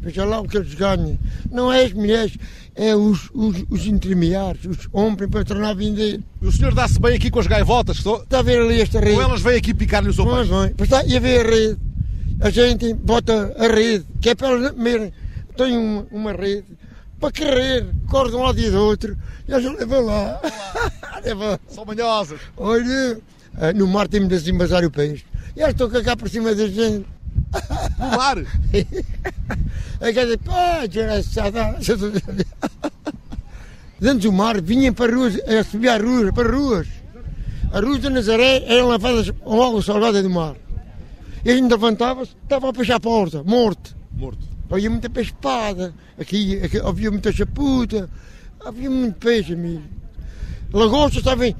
Veja 0.00 0.24
lá 0.24 0.40
o 0.40 0.48
que 0.48 0.56
eles 0.56 0.74
ganham. 0.74 1.18
Não 1.50 1.72
é 1.72 1.84
as 1.84 1.92
mulheres, 1.92 2.36
é 2.74 2.94
os, 2.94 3.30
os, 3.34 3.64
os 3.70 3.86
intermediários, 3.86 4.64
os 4.66 4.88
homens 4.92 5.28
para 5.30 5.44
tornar 5.44 5.70
a 5.70 5.74
vender. 5.74 6.20
E 6.40 6.46
o 6.46 6.52
senhor 6.52 6.74
dá-se 6.74 7.00
bem 7.00 7.16
aqui 7.16 7.30
com 7.30 7.40
as 7.40 7.46
gaivotas? 7.46 7.98
Estou... 7.98 8.22
Está 8.22 8.40
a 8.40 8.42
ver 8.42 8.60
ali 8.60 8.80
esta 8.80 9.00
rede? 9.00 9.16
Ou 9.16 9.22
elas 9.22 9.40
vêm 9.40 9.56
aqui 9.56 9.74
picar-lhe 9.74 10.08
os 10.08 10.18
Mas 10.18 10.48
vem. 10.48 10.74
Está, 10.78 11.04
e 11.04 11.16
a 11.16 11.20
ver 11.20 11.46
a 11.46 11.50
rede. 11.50 11.78
A 12.40 12.50
gente 12.50 12.92
bota 12.94 13.54
a 13.58 13.66
rede, 13.66 14.04
que 14.20 14.30
é 14.30 14.34
para 14.34 14.48
elas 14.48 14.70
comerem. 14.72 15.12
Tem 15.56 15.76
uma, 15.76 16.06
uma 16.10 16.32
rede 16.32 16.66
para 17.18 17.32
correr, 17.32 17.86
corre 18.08 18.30
de 18.30 18.36
um 18.36 18.42
lado 18.42 18.58
e 18.58 18.70
do 18.70 18.78
outro, 18.78 19.16
e 19.48 19.52
elas 19.52 19.64
levam 19.64 20.04
lá. 20.04 20.40
Leva. 21.24 21.58
São 21.68 21.84
manhosas. 21.84 22.38
Olha, 22.56 23.18
eh, 23.58 23.72
no 23.72 23.86
mar 23.86 24.06
temos 24.06 24.28
de 24.28 24.36
desembaçar 24.36 24.84
o 24.84 24.90
peixe. 24.90 25.24
E 25.56 25.60
elas 25.60 25.72
estão 25.72 25.88
cá 26.02 26.14
por 26.14 26.28
cima 26.28 26.54
da 26.54 26.66
gente. 26.68 27.06
No 27.98 28.10
mar? 28.10 28.38
A 30.00 30.12
casa, 30.12 30.38
pá, 30.38 30.86
desgraçada. 30.86 31.76
Dentro 33.98 34.20
do 34.20 34.32
mar, 34.32 34.60
vinham 34.60 34.92
para 34.92 35.14
ruas, 35.14 35.36
a 35.48 35.64
subir 35.64 35.88
as 35.88 36.02
ruas, 36.02 36.30
para 36.32 36.54
ruas. 36.54 36.86
As 37.72 37.82
ruas 37.82 38.00
de 38.00 38.10
Nazaré 38.10 38.62
eram 38.66 38.88
lavadas 38.88 39.32
ao 39.44 39.62
água 39.62 39.82
salgada 39.82 40.22
do 40.22 40.30
mar. 40.30 40.54
E 41.44 41.50
a 41.50 41.54
gente 41.54 41.70
levantava-se, 41.70 42.32
estava 42.42 42.68
a 42.68 42.72
peixe 42.72 42.92
à 42.92 43.00
porta, 43.00 43.42
morto. 43.42 43.96
Morto. 44.12 44.46
Havia 44.70 44.90
muita 44.90 45.08
peixe 45.08 45.30
espada, 45.30 45.94
aqui, 46.18 46.60
aqui 46.62 46.78
havia 46.78 47.10
muita 47.10 47.32
chaputa, 47.32 48.10
havia 48.64 48.90
muito 48.90 49.14
peixe, 49.14 49.54
amigo. 49.54 49.82
Lagostas, 50.72 51.18
está 51.18 51.32
a 51.32 51.36
ver, 51.36 51.54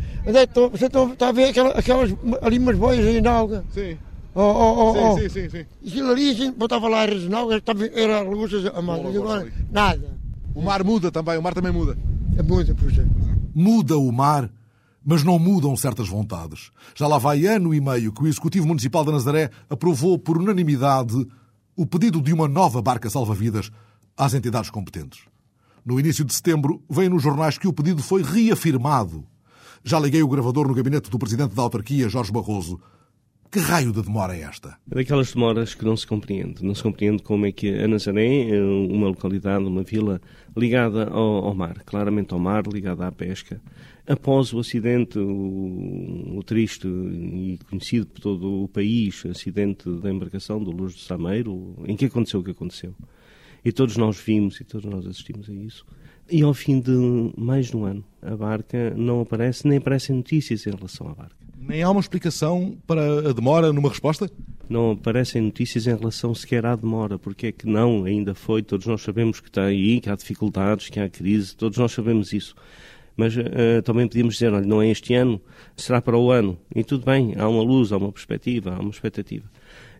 você 0.71 0.87
está 0.87 1.29
a 1.29 1.33
ver 1.33 1.51
aquelas, 1.51 1.77
aquelas 1.77 2.11
ali 2.43 2.59
umas 2.59 2.77
boias 2.77 3.07
aí 3.07 3.21
na 3.21 3.31
água? 3.31 3.65
Sim. 3.73 3.97
Oh, 4.39 4.43
oh, 4.43 4.91
oh, 4.91 4.93
sim, 4.93 5.01
oh. 5.01 5.19
sim, 5.19 5.29
sim, 5.31 5.49
sim. 5.49 5.67
E 5.83 5.89
aquilo 5.89 6.11
ali 6.11 6.47
a 6.47 6.53
botava 6.53 6.87
lá 6.89 7.05
a 7.05 7.07
regional, 7.07 7.49
era 7.51 8.21
lagostas 8.21 8.67
amadas, 8.67 9.15
e 9.15 9.17
agora 9.17 9.51
nada. 9.73 10.19
O 10.55 10.61
mar 10.61 10.85
muda 10.85 11.11
também, 11.11 11.39
o 11.39 11.43
mar 11.43 11.55
também 11.55 11.73
muda. 11.73 11.97
É 12.37 12.43
muda, 12.43 12.75
por 12.75 12.91
exemplo. 12.91 13.15
Muda 13.55 13.97
o 13.97 14.13
mar, 14.13 14.51
mas 15.03 15.25
não 15.25 15.39
mudam 15.39 15.75
certas 15.75 16.07
vontades. 16.07 16.71
Já 16.95 17.09
lá 17.09 17.17
vai 17.17 17.47
ano 17.47 17.73
e 17.73 17.81
meio 17.81 18.13
que 18.13 18.23
o 18.23 18.27
Executivo 18.27 18.67
Municipal 18.67 19.07
de 19.07 19.13
Nazaré 19.13 19.51
aprovou 19.71 20.19
por 20.19 20.37
unanimidade 20.37 21.27
o 21.75 21.87
pedido 21.87 22.21
de 22.21 22.35
uma 22.35 22.47
nova 22.47 22.83
barca 22.83 23.09
salva-vidas 23.09 23.71
às 24.15 24.35
entidades 24.35 24.69
competentes. 24.69 25.21
No 25.83 25.99
início 25.99 26.27
de 26.27 26.35
setembro, 26.35 26.83
veio 26.91 27.09
nos 27.09 27.23
jornais 27.23 27.57
que 27.57 27.69
o 27.69 27.73
pedido 27.73 28.03
foi 28.03 28.23
reafirmado. 28.23 29.25
Já 29.83 29.99
liguei 29.99 30.23
o 30.23 30.29
gravador 30.29 30.69
no 30.69 30.75
gabinete 30.75 31.09
do 31.09 31.19
presidente 31.19 31.55
da 31.55 31.63
autarquia, 31.63 32.09
Jorge 32.09 32.33
Barroso. 32.33 32.79
Que 33.51 33.61
raio 33.61 33.93
de 33.93 34.03
demora 34.03 34.37
é 34.37 34.43
esta? 34.43 34.77
É 34.91 34.97
daquelas 34.97 35.33
demoras 35.33 35.75
que 35.75 35.85
não 35.85 35.97
se 35.97 36.07
compreende. 36.07 36.65
Não 36.65 36.75
se 36.75 36.83
compreende 36.83 37.23
como 37.23 37.47
é 37.47 37.53
que 37.53 37.71
a 37.71 37.87
Nazaré, 37.87 38.51
é 38.51 38.61
uma 38.63 39.09
localidade, 39.09 39.65
uma 39.65 39.83
vila 39.83 40.21
ligada 40.57 41.05
ao, 41.05 41.47
ao 41.47 41.55
mar, 41.55 41.83
claramente 41.85 42.33
ao 42.33 42.41
mar, 42.41 42.65
ligada 42.67 43.07
à 43.07 43.13
pesca, 43.13 43.61
após 44.07 44.53
o 44.53 44.59
acidente, 44.59 45.19
o, 45.19 46.37
o, 46.37 46.43
triste 46.45 46.87
e 46.87 47.59
conhecido 47.69 48.07
por 48.07 48.21
todo 48.21 48.65
o 48.65 48.69
país, 48.69 49.25
acidente 49.27 49.89
da 50.01 50.11
embarcação 50.11 50.63
do 50.63 50.71
Luz 50.71 50.95
do 50.95 51.01
Sameiro, 51.01 51.77
em 51.87 51.97
que 51.97 52.07
aconteceu 52.07 52.41
o 52.41 52.45
que 52.45 52.51
aconteceu. 52.51 52.95
E 53.65 53.73
todos 53.73 53.97
nós 53.97 54.19
vimos 54.19 54.61
e 54.61 54.65
todos 54.65 54.89
nós 54.91 55.07
assistimos 55.07 55.49
a 55.49 55.55
isso. 55.55 55.85
E 56.29 56.43
ao 56.43 56.53
fim 56.53 56.81
de 56.81 56.91
mais 57.37 57.67
de 57.67 57.77
um 57.77 57.85
ano, 57.85 58.05
a 58.21 58.37
barca 58.37 58.93
não 58.97 59.21
aparece, 59.21 59.67
nem 59.67 59.79
aparecem 59.79 60.17
notícias 60.17 60.67
em 60.67 60.71
relação 60.71 61.09
à 61.09 61.15
barca. 61.15 61.37
Nem 61.59 61.83
há 61.83 61.91
uma 61.91 62.01
explicação 62.01 62.77
para 62.87 63.31
a 63.31 63.33
demora 63.33 63.73
numa 63.73 63.89
resposta? 63.89 64.31
Não 64.69 64.93
aparecem 64.93 65.43
notícias 65.43 65.87
em 65.87 65.97
relação 65.97 66.35
sequer 66.35 66.67
à 66.67 66.75
demora, 66.75 67.19
porque 67.19 67.49
é 67.49 67.53
que 67.53 67.67
não, 67.67 68.05
ainda 68.05 68.35
foi, 68.35 68.63
todos 68.63 68.87
nós 68.87 69.03
sabemos 69.03 69.41
que 69.41 69.49
está 69.49 69.65
aí, 69.65 70.01
que 70.01 70.11
há 70.11 70.17
dificuldades, 70.17 70.89
que 70.89 70.99
há 70.99 71.09
crise, 71.09 71.57
todos 71.57 71.79
nós 71.79 71.93
sabemos 71.93 72.33
isso. 72.33 72.55
Mas 73.17 73.35
uh, 73.37 73.83
também 73.85 74.07
podíamos 74.07 74.35
dizer, 74.35 74.53
olha, 74.53 74.67
não 74.67 74.83
é 74.83 74.91
este 74.91 75.15
ano, 75.15 75.41
será 75.77 76.03
para 76.03 76.19
o 76.19 76.31
ano. 76.31 76.59
E 76.75 76.85
tudo 76.85 77.05
bem, 77.05 77.35
há 77.37 77.49
uma 77.49 77.63
luz, 77.63 77.91
há 77.91 77.97
uma 77.97 78.13
perspectiva, 78.13 78.75
há 78.75 78.81
uma 78.81 78.91
expectativa. 78.91 79.45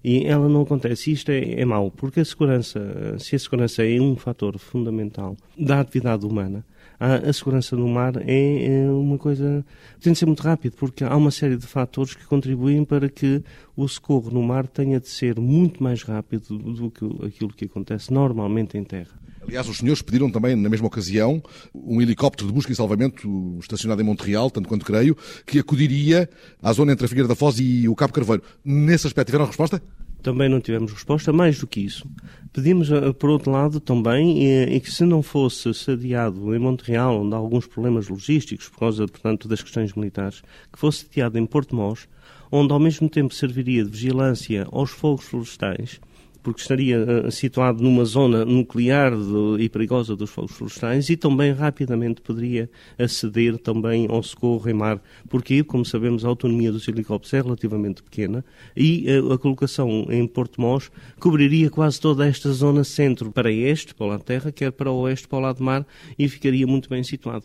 E 0.09 0.25
ela 0.25 0.49
não 0.49 0.63
acontece. 0.63 1.11
Isto 1.11 1.33
é, 1.33 1.61
é 1.61 1.65
mau, 1.65 1.91
porque 1.91 2.21
a 2.21 2.25
segurança, 2.25 3.19
se 3.19 3.35
a 3.35 3.39
segurança 3.41 3.85
é 3.85 4.01
um 4.01 4.15
fator 4.15 4.57
fundamental 4.57 5.37
da 5.59 5.81
atividade 5.81 6.25
humana, 6.25 6.65
a, 7.01 7.17
a 7.17 7.33
segurança 7.33 7.75
no 7.75 7.89
mar 7.89 8.13
é, 8.25 8.85
é, 8.85 8.89
uma 8.89 9.19
coisa. 9.19 9.67
tem 10.01 10.13
de 10.13 10.19
ser 10.21 10.27
muito 10.27 10.45
rápido, 10.45 10.77
porque 10.77 11.03
há 11.03 11.17
uma 11.17 11.33
série 11.33 11.57
de 11.57 11.67
fatores 11.67 12.15
que 12.15 12.25
contribuem 12.25 12.85
para 12.85 13.09
que 13.09 13.43
o 13.77 13.89
socorro 13.89 14.31
no 14.31 14.45
mar 14.45 14.69
tenha 14.69 15.01
de 15.01 15.09
ser 15.09 15.41
muito 15.41 15.83
mais 15.83 16.05
rápido 16.05 16.57
do 16.57 16.89
que 16.89 17.05
aquilo 17.27 17.53
que 17.53 17.65
acontece 17.65 18.13
normalmente 18.13 18.79
em 18.79 18.85
terra. 18.85 19.26
Aliás, 19.47 19.69
os 19.69 19.79
senhores 19.79 20.03
pediram 20.03 20.29
também, 20.29 20.57
na 20.57 20.69
mesma 20.69 20.89
ocasião, 20.89 21.41
um 21.73 22.03
helicóptero 22.03 22.49
de 22.49 22.55
busca 22.55 22.73
e 22.73 22.75
salvamento 22.75 23.57
estacionado 23.61 24.03
em 24.03 24.05
Montreal, 24.05 24.51
tanto 24.51 24.69
quanto 24.69 24.85
creio, 24.85 25.17
que 25.47 25.61
acudiria 25.61 26.29
à 26.61 26.73
zona 26.73 26.93
entre 26.93 27.07
a 27.07 27.09
Figueira 27.09 27.29
da 27.29 27.37
Foz 27.37 27.61
e 27.61 27.89
o 27.89 27.95
Cabo 27.95 28.13
Carveiro. 28.13 28.43
Nesse 28.65 29.07
aspecto, 29.07 29.29
tiveram 29.29 29.47
resposta? 29.47 29.81
Também 30.21 30.49
não 30.49 30.61
tivemos 30.61 30.93
resposta, 30.93 31.33
mais 31.33 31.61
do 31.61 31.67
que 31.69 31.79
isso. 31.79 32.05
Pedimos, 32.53 32.91
eh, 32.91 33.13
por 33.13 33.31
outro 33.31 33.53
lado, 33.53 33.79
também, 33.79 34.45
e 34.75 34.81
que 34.81 34.91
se 34.91 35.05
não 35.05 35.23
fosse 35.23 35.73
sediado 35.73 36.53
em 36.53 36.59
Montreal, 36.59 37.23
onde 37.23 37.33
há 37.33 37.39
alguns 37.39 37.67
problemas 37.67 38.09
logísticos, 38.09 38.69
por 38.69 38.81
causa, 38.81 39.07
portanto, 39.07 39.47
das 39.47 39.63
questões 39.63 39.95
militares, 39.95 40.43
que 40.73 40.79
fosse 40.79 41.05
sediado 41.05 41.39
em 41.39 41.47
Porto 41.47 41.77
Mós, 41.77 42.09
onde 42.51 42.73
ao 42.73 42.81
mesmo 42.81 43.09
tempo 43.09 43.33
serviria 43.33 43.85
de 43.85 43.91
vigilância 43.91 44.67
aos 44.73 44.91
fogos 44.91 45.25
florestais, 45.25 46.01
porque 46.47 46.61
estaria 46.61 47.01
uh, 47.01 47.29
situado 47.33 47.83
numa 47.83 48.05
zona 48.05 48.45
nuclear 48.45 49.13
e 49.59 49.69
perigosa 49.69 50.15
dos 50.15 50.31
fogos 50.31 50.53
florestais 50.53 51.11
e 51.11 51.17
também 51.17 51.51
rapidamente 51.53 52.21
poderia 52.21 52.71
aceder 52.97 53.59
também 53.59 54.07
ao 54.09 54.23
socorro 54.23 54.71
em 54.71 54.73
mar, 54.73 55.03
porque, 55.29 55.65
como 55.65 55.85
sabemos, 55.85 56.25
a 56.25 56.29
autonomia 56.29 56.71
dos 56.71 56.87
helicópteros 56.87 57.35
é 57.35 57.43
relativamente 57.43 58.01
pequena 58.01 58.45
e 58.77 59.07
uh, 59.11 59.33
a 59.33 59.39
colocação 59.41 60.07
em 60.09 60.25
Porto 60.25 60.61
Mós 60.61 60.89
cobriria 61.19 61.69
quase 61.69 62.01
toda 62.01 62.25
esta 62.25 62.53
zona 62.53 62.85
centro, 62.85 63.33
para 63.33 63.51
este, 63.51 63.93
para 63.93 64.07
o 64.07 64.09
lado 64.11 64.23
terra, 64.23 64.53
quer 64.53 64.71
para 64.71 64.89
o 64.89 64.99
oeste, 64.99 65.27
para 65.27 65.39
o 65.39 65.43
lado 65.43 65.65
mar, 65.65 65.85
e 66.17 66.29
ficaria 66.29 66.65
muito 66.65 66.89
bem 66.89 67.03
situado. 67.03 67.45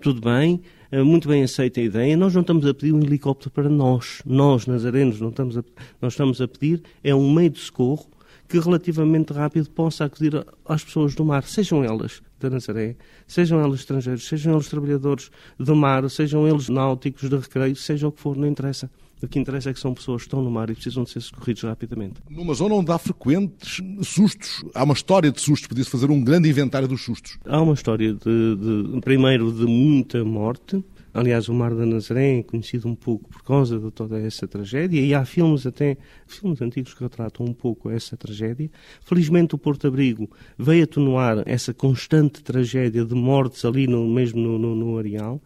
Tudo 0.00 0.20
bem, 0.20 0.60
eh, 0.90 1.00
muito 1.00 1.28
bem 1.28 1.44
aceita 1.44 1.80
a 1.80 1.84
ideia. 1.84 2.16
Nós 2.16 2.34
não 2.34 2.40
estamos 2.40 2.66
a 2.66 2.74
pedir 2.74 2.92
um 2.92 3.00
helicóptero 3.00 3.52
para 3.52 3.68
nós, 3.68 4.20
nós, 4.26 4.66
nazarenos, 4.66 5.20
não 5.20 5.28
estamos 5.28 5.56
a, 5.56 5.62
nós 6.00 6.14
estamos 6.14 6.40
a 6.40 6.48
pedir 6.48 6.82
é 7.04 7.14
um 7.14 7.32
meio 7.32 7.50
de 7.50 7.60
socorro 7.60 8.10
que 8.52 8.58
relativamente 8.58 9.32
rápido 9.32 9.70
possa 9.70 10.04
acudir 10.04 10.46
às 10.66 10.84
pessoas 10.84 11.14
do 11.14 11.24
mar, 11.24 11.42
sejam 11.44 11.82
elas 11.82 12.20
da 12.38 12.50
Nazaré, 12.50 12.96
sejam 13.26 13.58
elas 13.58 13.80
estrangeiros, 13.80 14.28
sejam 14.28 14.52
eles 14.52 14.68
trabalhadores 14.68 15.30
do 15.58 15.74
mar, 15.74 16.06
sejam 16.10 16.46
eles 16.46 16.68
náuticos 16.68 17.30
de 17.30 17.36
recreio, 17.36 17.74
seja 17.74 18.08
o 18.08 18.12
que 18.12 18.20
for, 18.20 18.36
não 18.36 18.46
interessa. 18.46 18.90
O 19.22 19.26
que 19.26 19.38
interessa 19.38 19.70
é 19.70 19.72
que 19.72 19.80
são 19.80 19.94
pessoas 19.94 20.20
que 20.20 20.26
estão 20.26 20.42
no 20.42 20.50
mar 20.50 20.68
e 20.68 20.74
precisam 20.74 21.04
de 21.04 21.10
ser 21.10 21.20
socorridos 21.22 21.62
rapidamente. 21.62 22.16
Numa 22.28 22.52
zona 22.52 22.74
onde 22.74 22.92
há 22.92 22.98
frequentes 22.98 23.80
sustos, 24.02 24.62
há 24.74 24.84
uma 24.84 24.92
história 24.92 25.32
de 25.32 25.40
sustos, 25.40 25.66
podia-se 25.66 25.88
fazer 25.88 26.10
um 26.10 26.22
grande 26.22 26.50
inventário 26.50 26.86
dos 26.86 27.02
sustos. 27.02 27.38
Há 27.46 27.58
uma 27.58 27.72
história, 27.72 28.12
de, 28.12 28.56
de 28.92 29.00
primeiro, 29.00 29.50
de 29.50 29.64
muita 29.64 30.22
morte, 30.22 30.84
Aliás, 31.14 31.48
o 31.48 31.54
Mar 31.54 31.74
da 31.74 31.84
Nazaré 31.84 32.38
é 32.38 32.42
conhecido 32.42 32.88
um 32.88 32.94
pouco 32.94 33.28
por 33.28 33.42
causa 33.42 33.78
de 33.78 33.90
toda 33.90 34.18
essa 34.18 34.48
tragédia 34.48 35.00
e 35.00 35.12
há 35.12 35.24
filmes 35.26 35.66
até, 35.66 35.98
filmes 36.26 36.62
antigos 36.62 36.94
que 36.94 37.02
retratam 37.02 37.44
um 37.44 37.52
pouco 37.52 37.90
essa 37.90 38.16
tragédia. 38.16 38.70
Felizmente 39.02 39.54
o 39.54 39.58
Porto 39.58 39.86
Abrigo 39.86 40.30
veio 40.58 40.84
atenuar 40.84 41.42
essa 41.44 41.74
constante 41.74 42.42
tragédia 42.42 43.04
de 43.04 43.14
mortes 43.14 43.64
ali 43.64 43.86
no, 43.86 44.08
mesmo 44.08 44.40
no, 44.40 44.58
no, 44.58 44.74
no 44.74 44.98
areal, 44.98 45.42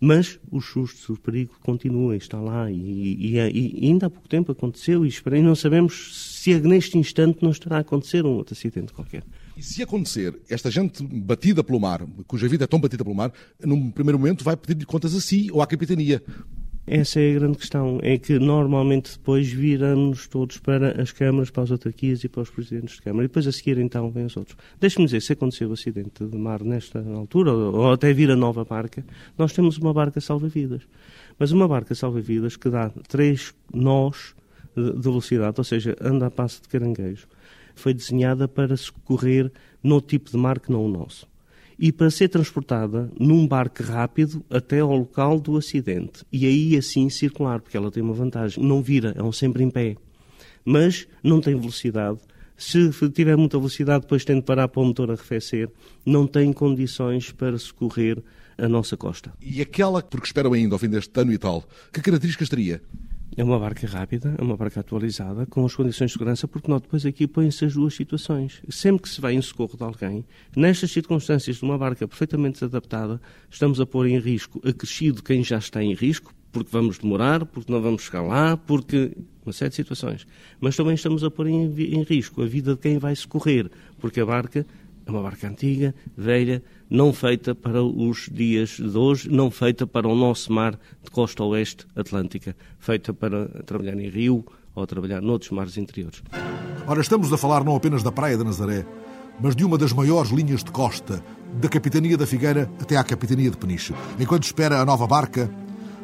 mas 0.00 0.40
os 0.50 0.64
sustos, 0.64 1.06
o 1.10 1.20
perigo 1.20 1.52
continua, 1.62 2.16
está 2.16 2.40
lá 2.40 2.70
e, 2.70 2.76
e, 2.76 3.36
e, 3.36 3.86
ainda 3.86 4.06
há 4.06 4.10
pouco 4.10 4.26
tempo 4.26 4.50
aconteceu 4.50 5.04
e, 5.04 5.10
e 5.10 5.42
não 5.42 5.54
sabemos 5.54 6.38
se 6.40 6.58
neste 6.60 6.96
instante 6.96 7.42
não 7.42 7.50
estará 7.50 7.76
a 7.76 7.80
acontecer 7.80 8.24
um 8.24 8.30
outro 8.30 8.54
acidente 8.54 8.94
qualquer. 8.94 9.22
E 9.56 9.62
se 9.62 9.82
acontecer, 9.82 10.38
esta 10.48 10.70
gente 10.70 11.02
batida 11.02 11.62
pelo 11.62 11.78
mar, 11.78 12.06
cuja 12.26 12.48
vida 12.48 12.64
é 12.64 12.66
tão 12.66 12.80
batida 12.80 13.04
pelo 13.04 13.14
mar, 13.14 13.32
num 13.62 13.90
primeiro 13.90 14.18
momento 14.18 14.44
vai 14.44 14.56
pedir-lhe 14.56 14.86
contas 14.86 15.14
a 15.14 15.20
si 15.20 15.48
ou 15.52 15.60
à 15.60 15.66
capitania. 15.66 16.22
Essa 16.86 17.20
é 17.20 17.30
a 17.30 17.34
grande 17.38 17.58
questão. 17.58 18.00
É 18.02 18.18
que 18.18 18.38
normalmente 18.38 19.12
depois 19.12 19.48
viramos 19.48 20.26
todos 20.26 20.58
para 20.58 21.00
as 21.00 21.12
câmaras, 21.12 21.48
para 21.48 21.62
as 21.62 21.70
autarquias 21.70 22.24
e 22.24 22.28
para 22.28 22.42
os 22.42 22.50
presidentes 22.50 22.96
de 22.96 23.02
câmara. 23.02 23.24
E 23.24 23.28
depois 23.28 23.46
a 23.46 23.52
seguir 23.52 23.78
então 23.78 24.10
vêm 24.10 24.24
os 24.24 24.36
outros. 24.36 24.56
Deixe-me 24.80 25.04
dizer, 25.04 25.22
se 25.22 25.34
aconteceu 25.34 25.68
o 25.70 25.74
acidente 25.74 26.24
de 26.24 26.36
mar 26.36 26.64
nesta 26.64 26.98
altura, 26.98 27.52
ou 27.52 27.92
até 27.92 28.12
vir 28.12 28.30
a 28.30 28.36
nova 28.36 28.64
barca, 28.64 29.04
nós 29.38 29.52
temos 29.52 29.78
uma 29.78 29.94
barca 29.94 30.20
salva-vidas. 30.20 30.82
Mas 31.38 31.52
uma 31.52 31.68
barca 31.68 31.94
salva-vidas 31.94 32.56
que 32.56 32.68
dá 32.68 32.90
três 33.08 33.54
nós 33.72 34.34
de 34.74 34.92
velocidade, 35.00 35.54
ou 35.58 35.64
seja, 35.64 35.96
anda 36.00 36.26
a 36.26 36.30
passo 36.30 36.62
de 36.62 36.68
caranguejo, 36.68 37.28
foi 37.74 37.94
desenhada 37.94 38.46
para 38.46 38.76
socorrer 38.76 39.50
no 39.82 40.00
tipo 40.00 40.30
de 40.30 40.36
mar 40.36 40.60
que 40.60 40.70
não 40.70 40.84
o 40.84 40.88
nosso 40.88 41.30
e 41.80 41.90
para 41.90 42.10
ser 42.10 42.28
transportada 42.28 43.10
num 43.18 43.48
barco 43.48 43.82
rápido 43.82 44.44
até 44.50 44.80
ao 44.80 44.94
local 44.94 45.40
do 45.40 45.56
acidente. 45.56 46.22
E 46.30 46.44
aí 46.44 46.76
assim 46.76 47.08
circular, 47.08 47.62
porque 47.62 47.76
ela 47.76 47.90
tem 47.90 48.02
uma 48.02 48.12
vantagem. 48.12 48.62
Não 48.62 48.82
vira, 48.82 49.14
é 49.16 49.22
um 49.22 49.32
sempre 49.32 49.64
em 49.64 49.70
pé. 49.70 49.96
Mas 50.62 51.08
não 51.24 51.40
tem 51.40 51.58
velocidade. 51.58 52.18
Se 52.54 52.90
tiver 53.08 53.34
muita 53.34 53.56
velocidade, 53.56 54.02
depois 54.02 54.26
tem 54.26 54.36
de 54.36 54.42
parar 54.42 54.68
para 54.68 54.82
o 54.82 54.84
motor 54.84 55.10
arrefecer. 55.10 55.70
Não 56.04 56.26
tem 56.26 56.52
condições 56.52 57.32
para 57.32 57.56
socorrer 57.56 58.22
a 58.58 58.68
nossa 58.68 58.94
costa. 58.94 59.32
E 59.40 59.62
aquela, 59.62 60.02
porque 60.02 60.26
esperam 60.26 60.52
ainda 60.52 60.74
ao 60.74 60.78
fim 60.78 60.90
deste 60.90 61.18
ano 61.18 61.32
e 61.32 61.38
tal, 61.38 61.64
que 61.90 62.02
características 62.02 62.50
teria? 62.50 62.82
É 63.36 63.44
uma 63.44 63.58
barca 63.60 63.86
rápida, 63.86 64.34
é 64.36 64.42
uma 64.42 64.56
barca 64.56 64.80
atualizada, 64.80 65.46
com 65.46 65.64
as 65.64 65.74
condições 65.74 66.08
de 66.08 66.14
segurança, 66.14 66.48
porque 66.48 66.68
nós 66.68 66.80
depois 66.82 67.06
aqui 67.06 67.28
põem-se 67.28 67.64
as 67.64 67.74
duas 67.74 67.94
situações. 67.94 68.60
Sempre 68.68 69.02
que 69.02 69.08
se 69.08 69.20
vai 69.20 69.34
em 69.34 69.40
socorro 69.40 69.76
de 69.76 69.84
alguém, 69.84 70.24
nestas 70.56 70.90
circunstâncias 70.90 71.56
de 71.56 71.62
uma 71.62 71.78
barca 71.78 72.08
perfeitamente 72.08 72.64
adaptada, 72.64 73.20
estamos 73.48 73.80
a 73.80 73.86
pôr 73.86 74.08
em 74.08 74.18
risco 74.18 74.60
acrescido 74.66 75.22
quem 75.22 75.44
já 75.44 75.58
está 75.58 75.82
em 75.82 75.94
risco, 75.94 76.34
porque 76.50 76.70
vamos 76.72 76.98
demorar, 76.98 77.46
porque 77.46 77.72
não 77.72 77.80
vamos 77.80 78.02
chegar 78.02 78.22
lá, 78.22 78.56
porque. 78.56 79.16
uma 79.46 79.52
série 79.52 79.70
de 79.70 79.76
situações. 79.76 80.26
Mas 80.60 80.76
também 80.76 80.94
estamos 80.94 81.22
a 81.22 81.30
pôr 81.30 81.46
em, 81.46 81.72
em 81.72 82.02
risco 82.02 82.42
a 82.42 82.46
vida 82.46 82.74
de 82.74 82.80
quem 82.80 82.98
vai 82.98 83.14
socorrer, 83.14 83.70
porque 84.00 84.20
a 84.20 84.26
barca 84.26 84.66
é 85.10 85.12
uma 85.12 85.22
barca 85.22 85.48
antiga, 85.48 85.94
velha, 86.16 86.62
não 86.88 87.12
feita 87.12 87.54
para 87.54 87.82
os 87.82 88.28
dias 88.30 88.70
de 88.70 88.96
hoje, 88.96 89.28
não 89.28 89.50
feita 89.50 89.86
para 89.86 90.08
o 90.08 90.14
nosso 90.14 90.52
mar 90.52 90.78
de 91.02 91.10
costa 91.10 91.42
oeste 91.44 91.86
atlântica, 91.96 92.56
feita 92.78 93.12
para 93.12 93.46
trabalhar 93.64 93.98
em 93.98 94.08
rio 94.08 94.44
ou 94.74 94.86
trabalhar 94.86 95.20
noutros 95.20 95.50
mares 95.50 95.76
interiores. 95.76 96.22
Ora, 96.86 97.00
estamos 97.00 97.32
a 97.32 97.36
falar 97.36 97.64
não 97.64 97.76
apenas 97.76 98.02
da 98.02 98.12
Praia 98.12 98.36
de 98.36 98.44
Nazaré, 98.44 98.86
mas 99.40 99.56
de 99.56 99.64
uma 99.64 99.78
das 99.78 99.92
maiores 99.92 100.30
linhas 100.30 100.62
de 100.62 100.70
costa, 100.70 101.22
da 101.54 101.68
Capitania 101.68 102.16
da 102.16 102.26
Figueira 102.26 102.70
até 102.80 102.96
à 102.96 103.02
Capitania 103.04 103.50
de 103.50 103.56
Peniche. 103.56 103.94
Enquanto 104.18 104.44
espera 104.44 104.80
a 104.80 104.84
nova 104.84 105.06
barca, 105.06 105.50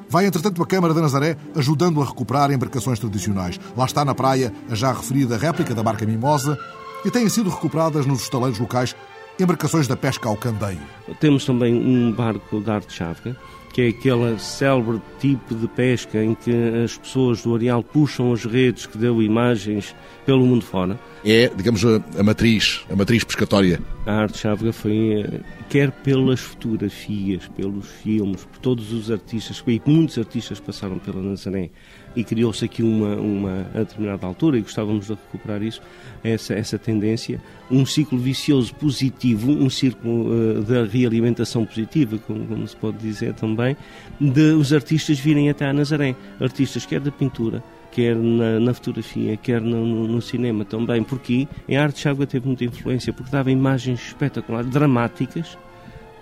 vai 0.08 0.26
entretanto 0.26 0.62
a 0.62 0.66
Câmara 0.66 0.94
de 0.94 1.00
Nazaré 1.00 1.36
ajudando 1.54 2.00
a 2.00 2.04
recuperar 2.04 2.50
embarcações 2.50 2.98
tradicionais. 2.98 3.60
Lá 3.76 3.84
está 3.84 4.04
na 4.04 4.14
praia 4.14 4.52
a 4.68 4.74
já 4.74 4.92
referida 4.92 5.36
réplica 5.36 5.74
da 5.74 5.82
barca 5.82 6.06
Mimosa, 6.06 6.58
e 7.06 7.10
têm 7.10 7.28
sido 7.28 7.48
recuperadas 7.48 8.04
nos 8.04 8.22
estaleiros 8.22 8.58
locais 8.58 8.96
embarcações 9.38 9.86
da 9.86 9.96
pesca 9.96 10.28
ao 10.28 10.36
candeio. 10.36 10.80
Temos 11.20 11.44
também 11.44 11.72
um 11.72 12.10
barco 12.10 12.58
da 12.60 12.74
arte 12.74 12.92
chávega, 12.92 13.36
que 13.72 13.82
é 13.82 13.88
aquele 13.88 14.38
célebre 14.40 15.00
tipo 15.20 15.54
de 15.54 15.68
pesca 15.68 16.24
em 16.24 16.34
que 16.34 16.50
as 16.82 16.98
pessoas 16.98 17.42
do 17.42 17.54
areal 17.54 17.80
puxam 17.80 18.32
as 18.32 18.44
redes 18.44 18.86
que 18.86 18.98
deu 18.98 19.22
imagens 19.22 19.94
pelo 20.24 20.44
mundo 20.44 20.64
fora. 20.64 20.98
É, 21.24 21.48
digamos, 21.54 21.84
a, 21.84 22.02
a 22.18 22.22
matriz, 22.24 22.84
a 22.90 22.96
matriz 22.96 23.22
pescatória. 23.22 23.78
A 24.04 24.12
arte 24.12 24.38
chávega 24.38 24.72
foi, 24.72 25.20
eh, 25.20 25.40
quer 25.68 25.92
pelas 25.92 26.40
fotografias, 26.40 27.46
pelos 27.48 27.86
filmes, 27.86 28.44
por 28.44 28.58
todos 28.58 28.92
os 28.92 29.10
artistas, 29.10 29.62
e 29.66 29.82
muitos 29.86 30.18
artistas 30.18 30.58
passaram 30.58 30.98
pela 30.98 31.20
Nazaré, 31.20 31.70
e 32.16 32.24
criou-se 32.24 32.64
aqui 32.64 32.82
uma, 32.82 33.14
uma, 33.16 33.66
a 33.74 33.78
determinada 33.80 34.26
altura, 34.26 34.58
e 34.58 34.62
gostávamos 34.62 35.06
de 35.06 35.12
recuperar 35.12 35.62
isso, 35.62 35.82
essa, 36.24 36.54
essa 36.54 36.78
tendência, 36.78 37.40
um 37.70 37.84
ciclo 37.84 38.18
vicioso 38.18 38.74
positivo, 38.74 39.50
um 39.52 39.68
círculo 39.68 40.30
uh, 40.30 40.62
da 40.62 40.84
realimentação 40.84 41.66
positiva, 41.66 42.18
como, 42.26 42.46
como, 42.46 42.66
se 42.66 42.74
pode 42.74 42.96
dizer 42.96 43.34
também, 43.34 43.76
de 44.18 44.52
os 44.52 44.72
artistas 44.72 45.18
virem 45.18 45.50
até 45.50 45.66
a 45.66 45.72
Nazaré. 45.72 46.16
Artistas 46.40 46.86
quer 46.86 47.00
da 47.00 47.10
pintura, 47.10 47.62
quer 47.92 48.16
na, 48.16 48.58
na 48.58 48.72
fotografia, 48.72 49.36
quer 49.36 49.60
no, 49.60 50.08
no, 50.08 50.22
cinema 50.22 50.64
também, 50.64 51.02
porque 51.02 51.46
em 51.68 51.76
arte 51.76 52.00
Chágua 52.00 52.26
teve 52.26 52.46
muita 52.46 52.64
influência, 52.64 53.12
porque 53.12 53.30
dava 53.30 53.50
imagens 53.50 54.00
espetaculares, 54.08 54.70
dramáticas, 54.70 55.58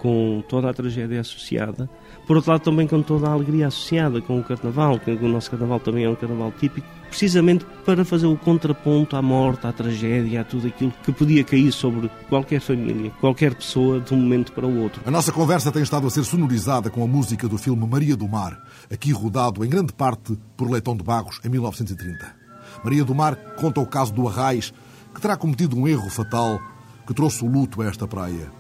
com 0.01 0.43
toda 0.49 0.69
a 0.69 0.75
tragédia 0.75 1.21
associada, 1.21 1.89
por 2.27 2.37
outro 2.37 2.53
lado, 2.53 2.63
também 2.63 2.87
com 2.87 3.03
toda 3.03 3.29
a 3.29 3.33
alegria 3.33 3.67
associada 3.67 4.21
com 4.21 4.39
o 4.39 4.45
Carnaval, 4.45 4.99
que 4.99 5.11
o 5.11 5.29
nosso 5.29 5.51
Carnaval 5.51 5.81
também 5.81 6.05
é 6.05 6.09
um 6.09 6.15
Carnaval 6.15 6.53
típico, 6.53 6.87
precisamente 7.09 7.67
para 7.85 8.05
fazer 8.05 8.27
o 8.27 8.37
contraponto 8.37 9.17
à 9.17 9.23
morte, 9.23 9.67
à 9.67 9.73
tragédia, 9.73 10.41
a 10.41 10.45
tudo 10.45 10.67
aquilo 10.67 10.93
que 11.03 11.13
podia 11.13 11.45
cair 11.45 11.71
sobre 11.71 12.11
qualquer 12.29 12.61
família, 12.61 13.11
qualquer 13.21 13.55
pessoa, 13.55 14.01
de 14.01 14.13
um 14.15 14.17
momento 14.17 14.53
para 14.53 14.67
o 14.67 14.81
outro. 14.81 15.03
A 15.05 15.11
nossa 15.11 15.31
conversa 15.31 15.71
tem 15.71 15.83
estado 15.83 16.07
a 16.07 16.11
ser 16.11 16.25
sonorizada 16.25 16.91
com 16.91 17.05
a 17.05 17.07
música 17.07 17.49
do 17.49 17.59
filme 17.59 17.87
Maria 17.87 18.17
do 18.17 18.27
Mar, 18.27 18.59
aqui 18.91 19.13
rodado 19.13 19.65
em 19.65 19.69
grande 19.69 19.93
parte 19.93 20.37
por 20.57 20.71
Leitão 20.71 20.97
de 20.97 21.05
Bagos, 21.05 21.41
em 21.45 21.49
1930. 21.49 22.45
Maria 22.83 23.05
do 23.05 23.15
Mar 23.15 23.37
conta 23.57 23.81
o 23.81 23.87
caso 23.87 24.13
do 24.13 24.27
Arraiz, 24.27 24.73
que 25.15 25.21
terá 25.21 25.37
cometido 25.37 25.77
um 25.77 25.87
erro 25.87 26.11
fatal 26.11 26.61
que 27.07 27.15
trouxe 27.15 27.45
o 27.45 27.49
luto 27.49 27.83
a 27.83 27.87
esta 27.87 28.09
praia. 28.09 28.51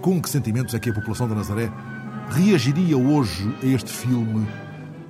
Com 0.00 0.20
que 0.20 0.28
sentimentos 0.28 0.74
é 0.74 0.78
que 0.78 0.90
a 0.90 0.94
população 0.94 1.28
da 1.28 1.34
Nazaré 1.34 1.72
reagiria 2.30 2.96
hoje 2.96 3.48
a 3.62 3.66
este 3.66 3.90
filme 3.90 4.46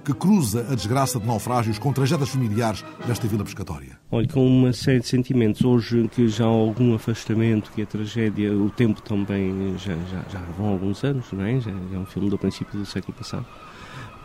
que 0.04 0.14
cruza 0.14 0.66
a 0.70 0.74
desgraça 0.74 1.20
de 1.20 1.26
naufrágios 1.26 1.78
com 1.78 1.92
tragédias 1.92 2.30
familiares 2.30 2.82
desta 3.06 3.26
vila 3.26 3.44
pescatória? 3.44 3.98
Olha, 4.10 4.26
com 4.26 4.46
uma 4.46 4.72
série 4.72 5.00
de 5.00 5.06
sentimentos. 5.06 5.62
Hoje 5.62 6.08
que 6.08 6.28
já 6.28 6.44
há 6.44 6.48
algum 6.48 6.94
afastamento, 6.94 7.70
que 7.72 7.82
a 7.82 7.86
tragédia, 7.86 8.56
o 8.56 8.70
tempo 8.70 9.02
também 9.02 9.76
já, 9.76 9.94
já, 10.10 10.24
já 10.30 10.40
vão 10.56 10.68
alguns 10.68 11.04
anos, 11.04 11.30
não 11.32 11.44
é? 11.44 11.60
Já 11.60 11.70
é 11.70 11.98
um 11.98 12.06
filme 12.06 12.30
do 12.30 12.38
princípio 12.38 12.78
do 12.78 12.86
século 12.86 13.12
passado. 13.12 13.44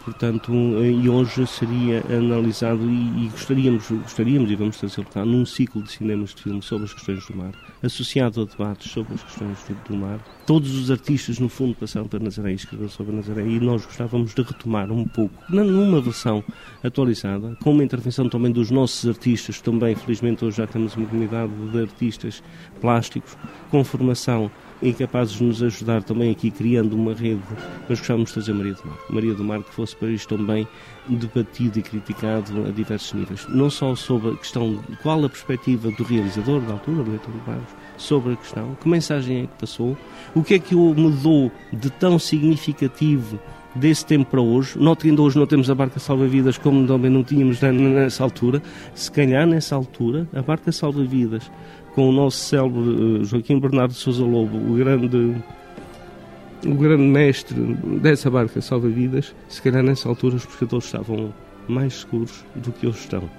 Portanto, 0.03 0.51
e 0.83 1.07
hoje 1.07 1.47
seria 1.47 2.03
analisado 2.09 2.83
e, 2.89 3.25
e 3.25 3.29
gostaríamos, 3.29 3.89
gostaríamos 3.89 4.51
e 4.51 4.55
vamos 4.55 4.77
trazer 4.77 5.05
cá 5.05 5.23
num 5.23 5.45
ciclo 5.45 5.81
de 5.81 5.91
cinemas 5.93 6.35
de 6.35 6.43
filme 6.43 6.61
sobre 6.61 6.85
as 6.85 6.93
questões 6.93 7.25
do 7.25 7.37
mar, 7.37 7.53
associado 7.81 8.41
a 8.41 8.45
debates 8.45 8.91
sobre 8.91 9.13
as 9.13 9.23
questões 9.23 9.57
do, 9.63 9.75
do 9.89 9.95
mar. 9.95 10.19
Todos 10.45 10.75
os 10.75 10.91
artistas, 10.91 11.39
no 11.39 11.47
fundo, 11.47 11.73
passaram 11.73 12.07
para 12.07 12.19
Nazaré 12.19 12.51
e 12.51 12.55
escreveram 12.55 12.89
sobre 12.89 13.15
Nazaré 13.15 13.47
e 13.47 13.59
nós 13.61 13.85
gostávamos 13.85 14.33
de 14.35 14.41
retomar 14.41 14.91
um 14.91 15.05
pouco, 15.05 15.33
numa 15.49 16.01
versão 16.01 16.43
atualizada, 16.83 17.57
com 17.63 17.71
uma 17.71 17.83
intervenção 17.83 18.27
também 18.27 18.51
dos 18.51 18.69
nossos 18.69 19.07
artistas, 19.09 19.61
também, 19.61 19.95
felizmente, 19.95 20.43
hoje 20.43 20.57
já 20.57 20.67
temos 20.67 20.97
uma 20.97 21.07
comunidade 21.07 21.53
de 21.71 21.79
artistas 21.79 22.43
plásticos 22.81 23.37
com 23.71 23.83
formação 23.85 24.51
e 24.83 24.93
capazes 24.93 25.35
de 25.35 25.43
nos 25.43 25.63
ajudar 25.63 26.03
também 26.03 26.29
aqui 26.29 26.51
criando 26.51 26.93
uma 26.93 27.13
rede. 27.13 27.41
Nós 27.87 27.99
gostávamos 27.99 28.29
de 28.29 28.35
fazer 28.35 28.53
Maria 28.53 28.73
do 28.73 28.85
Mar. 28.85 28.97
Maria 29.09 29.33
do 29.33 29.43
Mar 29.43 29.63
que 29.63 29.73
fosse 29.73 29.95
para 29.95 30.09
isto 30.09 30.35
também 30.37 30.67
debatido 31.07 31.79
e 31.79 31.81
criticado 31.81 32.65
a 32.67 32.69
diversos 32.69 33.13
níveis. 33.13 33.47
Não 33.47 33.69
só 33.69 33.95
sobre 33.95 34.31
a 34.31 34.35
questão 34.35 34.75
de 34.89 34.97
qual 34.97 35.23
a 35.23 35.29
perspectiva 35.29 35.89
do 35.91 36.03
realizador 36.03 36.61
da 36.61 36.73
altura, 36.73 37.03
do 37.03 37.11
Leitor 37.11 37.33
de 37.33 37.39
Barros, 37.39 37.69
sobre 37.97 38.33
a 38.33 38.35
questão, 38.35 38.75
que 38.81 38.89
mensagem 38.89 39.43
é 39.43 39.47
que 39.47 39.59
passou, 39.59 39.97
o 40.35 40.43
que 40.43 40.55
é 40.55 40.59
que 40.59 40.75
o 40.75 40.93
mudou 40.93 41.51
de 41.71 41.89
tão 41.89 42.19
significativo 42.19 43.39
desse 43.75 44.05
tempo 44.05 44.29
para 44.29 44.41
hoje. 44.41 44.77
Note 44.77 45.03
que 45.03 45.09
ainda 45.09 45.21
hoje 45.21 45.37
não 45.37 45.47
temos 45.47 45.69
a 45.69 45.75
barca 45.75 45.99
salva-vidas 45.99 46.57
como 46.57 46.85
também 46.85 47.09
não 47.09 47.23
tínhamos 47.23 47.61
nessa 47.61 48.23
altura. 48.23 48.61
Se 48.93 49.11
calhar 49.11 49.47
nessa 49.47 49.75
altura, 49.75 50.27
a 50.33 50.41
barca 50.41 50.71
salva-vidas 50.71 51.49
com 51.95 52.09
o 52.09 52.11
nosso 52.11 52.37
célebre 52.37 53.21
eh, 53.21 53.23
Joaquim 53.23 53.59
Bernardo 53.59 53.93
Souza 53.93 54.23
Lobo, 54.23 54.57
o 54.57 54.75
grande 54.75 55.35
o 56.65 56.75
grande 56.75 57.03
mestre 57.03 57.55
dessa 58.01 58.29
barca 58.29 58.61
salva-vidas, 58.61 59.35
se 59.49 59.61
calhar 59.61 59.83
nessa 59.83 60.07
altura 60.07 60.35
os 60.35 60.45
pescadores 60.45 60.85
estavam 60.85 61.33
mais 61.67 62.01
seguros 62.01 62.43
do 62.55 62.71
que 62.71 62.87
hoje 62.87 62.99
estão. 62.99 63.29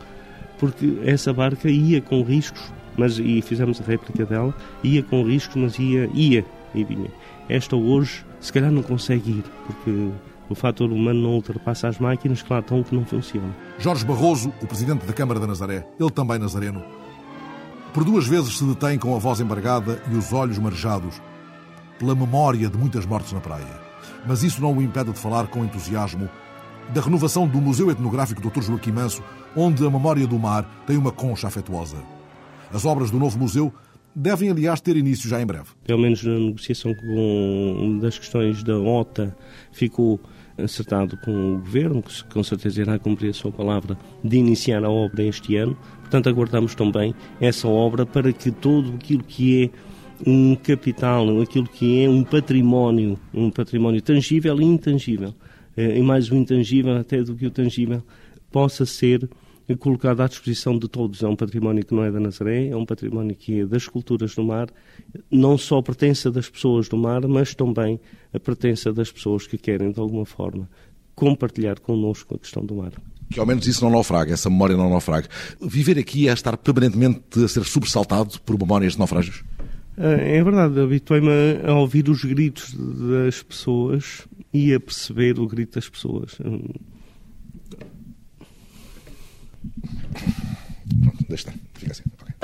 Porque 0.59 0.99
essa 1.05 1.33
barca 1.33 1.69
ia 1.69 2.01
com 2.01 2.23
riscos, 2.23 2.73
mas 2.97 3.19
e 3.19 3.41
fizemos 3.43 3.81
a 3.81 3.85
réplica 3.85 4.25
dela, 4.25 4.55
ia 4.83 5.03
com 5.03 5.25
riscos, 5.25 5.57
mas 5.57 5.79
ia, 5.79 6.09
ia 6.13 6.45
e 6.75 6.85
vinha. 6.85 7.11
Esta 7.49 7.77
hoje, 7.77 8.25
se 8.41 8.53
calhar 8.53 8.71
não 8.71 8.83
consegue 8.83 9.31
ir, 9.31 9.45
porque 9.67 10.11
o 10.49 10.55
fator 10.55 10.91
humano 10.91 11.21
não 11.21 11.31
ultrapassa 11.31 11.89
as 11.89 11.99
máquinas 11.99 12.43
que 12.43 12.53
lá 12.53 12.61
estão 12.61 12.83
que 12.83 12.95
não 12.95 13.05
funcionam. 13.05 13.55
Jorge 13.79 14.05
Barroso, 14.05 14.53
o 14.63 14.67
presidente 14.67 15.07
da 15.07 15.13
Câmara 15.13 15.41
da 15.41 15.47
Nazaré, 15.47 15.87
ele 15.99 16.11
também 16.11 16.39
nazareno, 16.39 16.83
por 17.95 18.03
duas 18.05 18.27
vezes 18.27 18.59
se 18.59 18.65
detém 18.65 18.99
com 18.99 19.15
a 19.15 19.21
voz 19.21 19.39
embargada 19.39 20.03
e 20.11 20.17
os 20.17 20.33
olhos 20.33 20.59
marejados 20.59 21.23
pela 21.97 22.13
memória 22.13 22.69
de 22.69 22.77
muitas 22.77 23.07
mortes 23.07 23.33
na 23.33 23.39
praia. 23.39 23.81
Mas 24.27 24.43
isso 24.43 24.61
não 24.61 24.77
o 24.77 24.83
impede 24.83 25.13
de 25.13 25.19
falar 25.21 25.47
com 25.47 25.65
entusiasmo 25.65 26.29
da 26.93 27.01
renovação 27.01 27.47
do 27.47 27.61
Museu 27.61 27.93
Etnográfico 27.93 28.41
Dr. 28.43 28.63
Joaquim 28.63 28.91
Manso, 28.91 29.23
onde 29.57 29.87
a 29.87 29.91
memória 29.91 30.27
do 30.27 30.39
mar 30.41 30.69
tem 30.89 30.97
uma 30.97 31.13
concha 31.13 31.47
afetuosa. 31.47 31.97
As 32.73 32.85
obras 32.85 33.13
do 33.13 33.19
novo 33.19 33.39
museu 33.39 33.73
devem, 34.13 34.51
aliás, 34.51 34.81
ter 34.81 34.97
início 34.97 35.29
já 35.29 35.41
em 35.41 35.47
breve. 35.47 35.69
Pelo 35.85 36.01
menos 36.03 36.25
na 36.25 36.37
negociação 36.37 36.93
com 36.95 37.99
das 38.03 38.19
questões 38.19 38.65
da 38.65 38.77
OTA 38.77 39.37
ficou 39.71 40.21
acertado 40.57 41.17
com 41.19 41.55
o 41.55 41.59
Governo, 41.59 42.03
que 42.03 42.25
com 42.25 42.43
certeza 42.43 42.81
irá 42.81 42.99
cumprir 42.99 43.31
a 43.31 43.35
sua 43.35 43.51
palavra 43.51 43.99
de 44.23 44.37
iniciar 44.37 44.85
a 44.85 44.91
obra 44.91 45.25
este 45.25 45.57
ano. 45.57 45.77
Portanto, 46.01 46.29
aguardamos 46.29 46.75
também 46.75 47.15
essa 47.41 47.67
obra 47.67 48.07
para 48.07 48.33
que 48.33 48.51
todo 48.51 48.95
aquilo 48.95 49.25
que 49.25 49.65
é 49.65 49.71
um 50.27 50.55
capital, 50.55 51.41
aquilo 51.41 51.67
que 51.67 52.05
é 52.05 52.09
um 52.09 52.23
património, 52.23 53.19
um 53.33 53.51
património 53.51 54.01
tangível 54.01 54.61
e 54.61 54.65
intangível, 54.65 55.35
eh, 55.77 55.99
e 55.99 56.03
mais 56.03 56.31
o 56.31 56.37
intangível 56.37 56.97
até 56.97 57.23
do 57.23 57.35
que 57.35 57.47
o 57.47 57.51
tangível, 57.51 58.03
possa 58.51 58.87
ser 58.87 59.29
colocado 59.79 60.21
à 60.21 60.27
disposição 60.27 60.79
de 60.79 60.89
todos. 60.89 61.23
É 61.23 61.29
um 61.29 61.37
património 61.37 61.85
que 61.85 61.95
não 61.95 62.05
é 62.05 62.11
da 62.11 62.21
Nazaré, 62.21 62.69
é 62.69 62.77
um 62.77 62.85
património 62.85 63.35
que 63.35 63.61
é 63.61 63.67
das 63.67 63.89
culturas 63.89 64.35
do 64.35 64.45
mar, 64.45 64.69
não 65.31 65.57
só 65.57 65.79
a 65.79 65.83
pertença 65.83 66.31
das 66.31 66.51
pessoas 66.51 66.89
do 66.89 66.97
mar, 66.97 67.27
mas 67.27 67.55
também 67.55 67.99
a 68.33 68.39
pertença 68.39 68.93
das 68.93 69.11
pessoas 69.11 69.47
que 69.47 69.57
querem, 69.57 69.91
de 69.91 70.01
alguma 70.01 70.27
forma, 70.27 70.69
compartilhar 71.15 71.79
connosco 71.81 72.35
a 72.35 72.39
questão 72.39 72.65
do 72.65 72.75
mar. 72.75 72.93
Que 73.31 73.41
ao 73.41 73.47
menos 73.47 73.67
isso 73.67 73.83
não 73.83 73.91
naufraga, 73.91 74.35
essa 74.35 74.51
memória 74.51 74.77
não 74.77 74.91
naufraga. 74.91 75.29
Viver 75.61 75.99
aqui 75.99 76.29
é 76.29 76.33
estar 76.33 76.57
permanentemente 76.57 77.43
a 77.43 77.49
ser 77.49 77.65
sobressaltado 77.65 78.39
por 78.43 78.59
memórias 78.59 78.93
de 78.93 78.99
naufrágios? 78.99 79.43
É 79.97 80.43
verdade, 80.43 80.81
habituei-me 80.81 81.31
a 81.65 81.73
ouvir 81.75 82.09
os 82.09 82.25
gritos 82.25 82.75
das 82.75 83.43
pessoas 83.43 84.27
e 84.53 84.75
a 84.75 84.81
perceber 84.81 85.39
o 85.39 85.47
grito 85.47 85.77
das 85.77 85.89
pessoas. 85.89 86.37
Pronto, 91.03 91.25
deixa 91.29 91.51
estar. 91.51 91.55
Fica 91.75 91.93
assim. 91.93 92.03
Okay. 92.21 92.35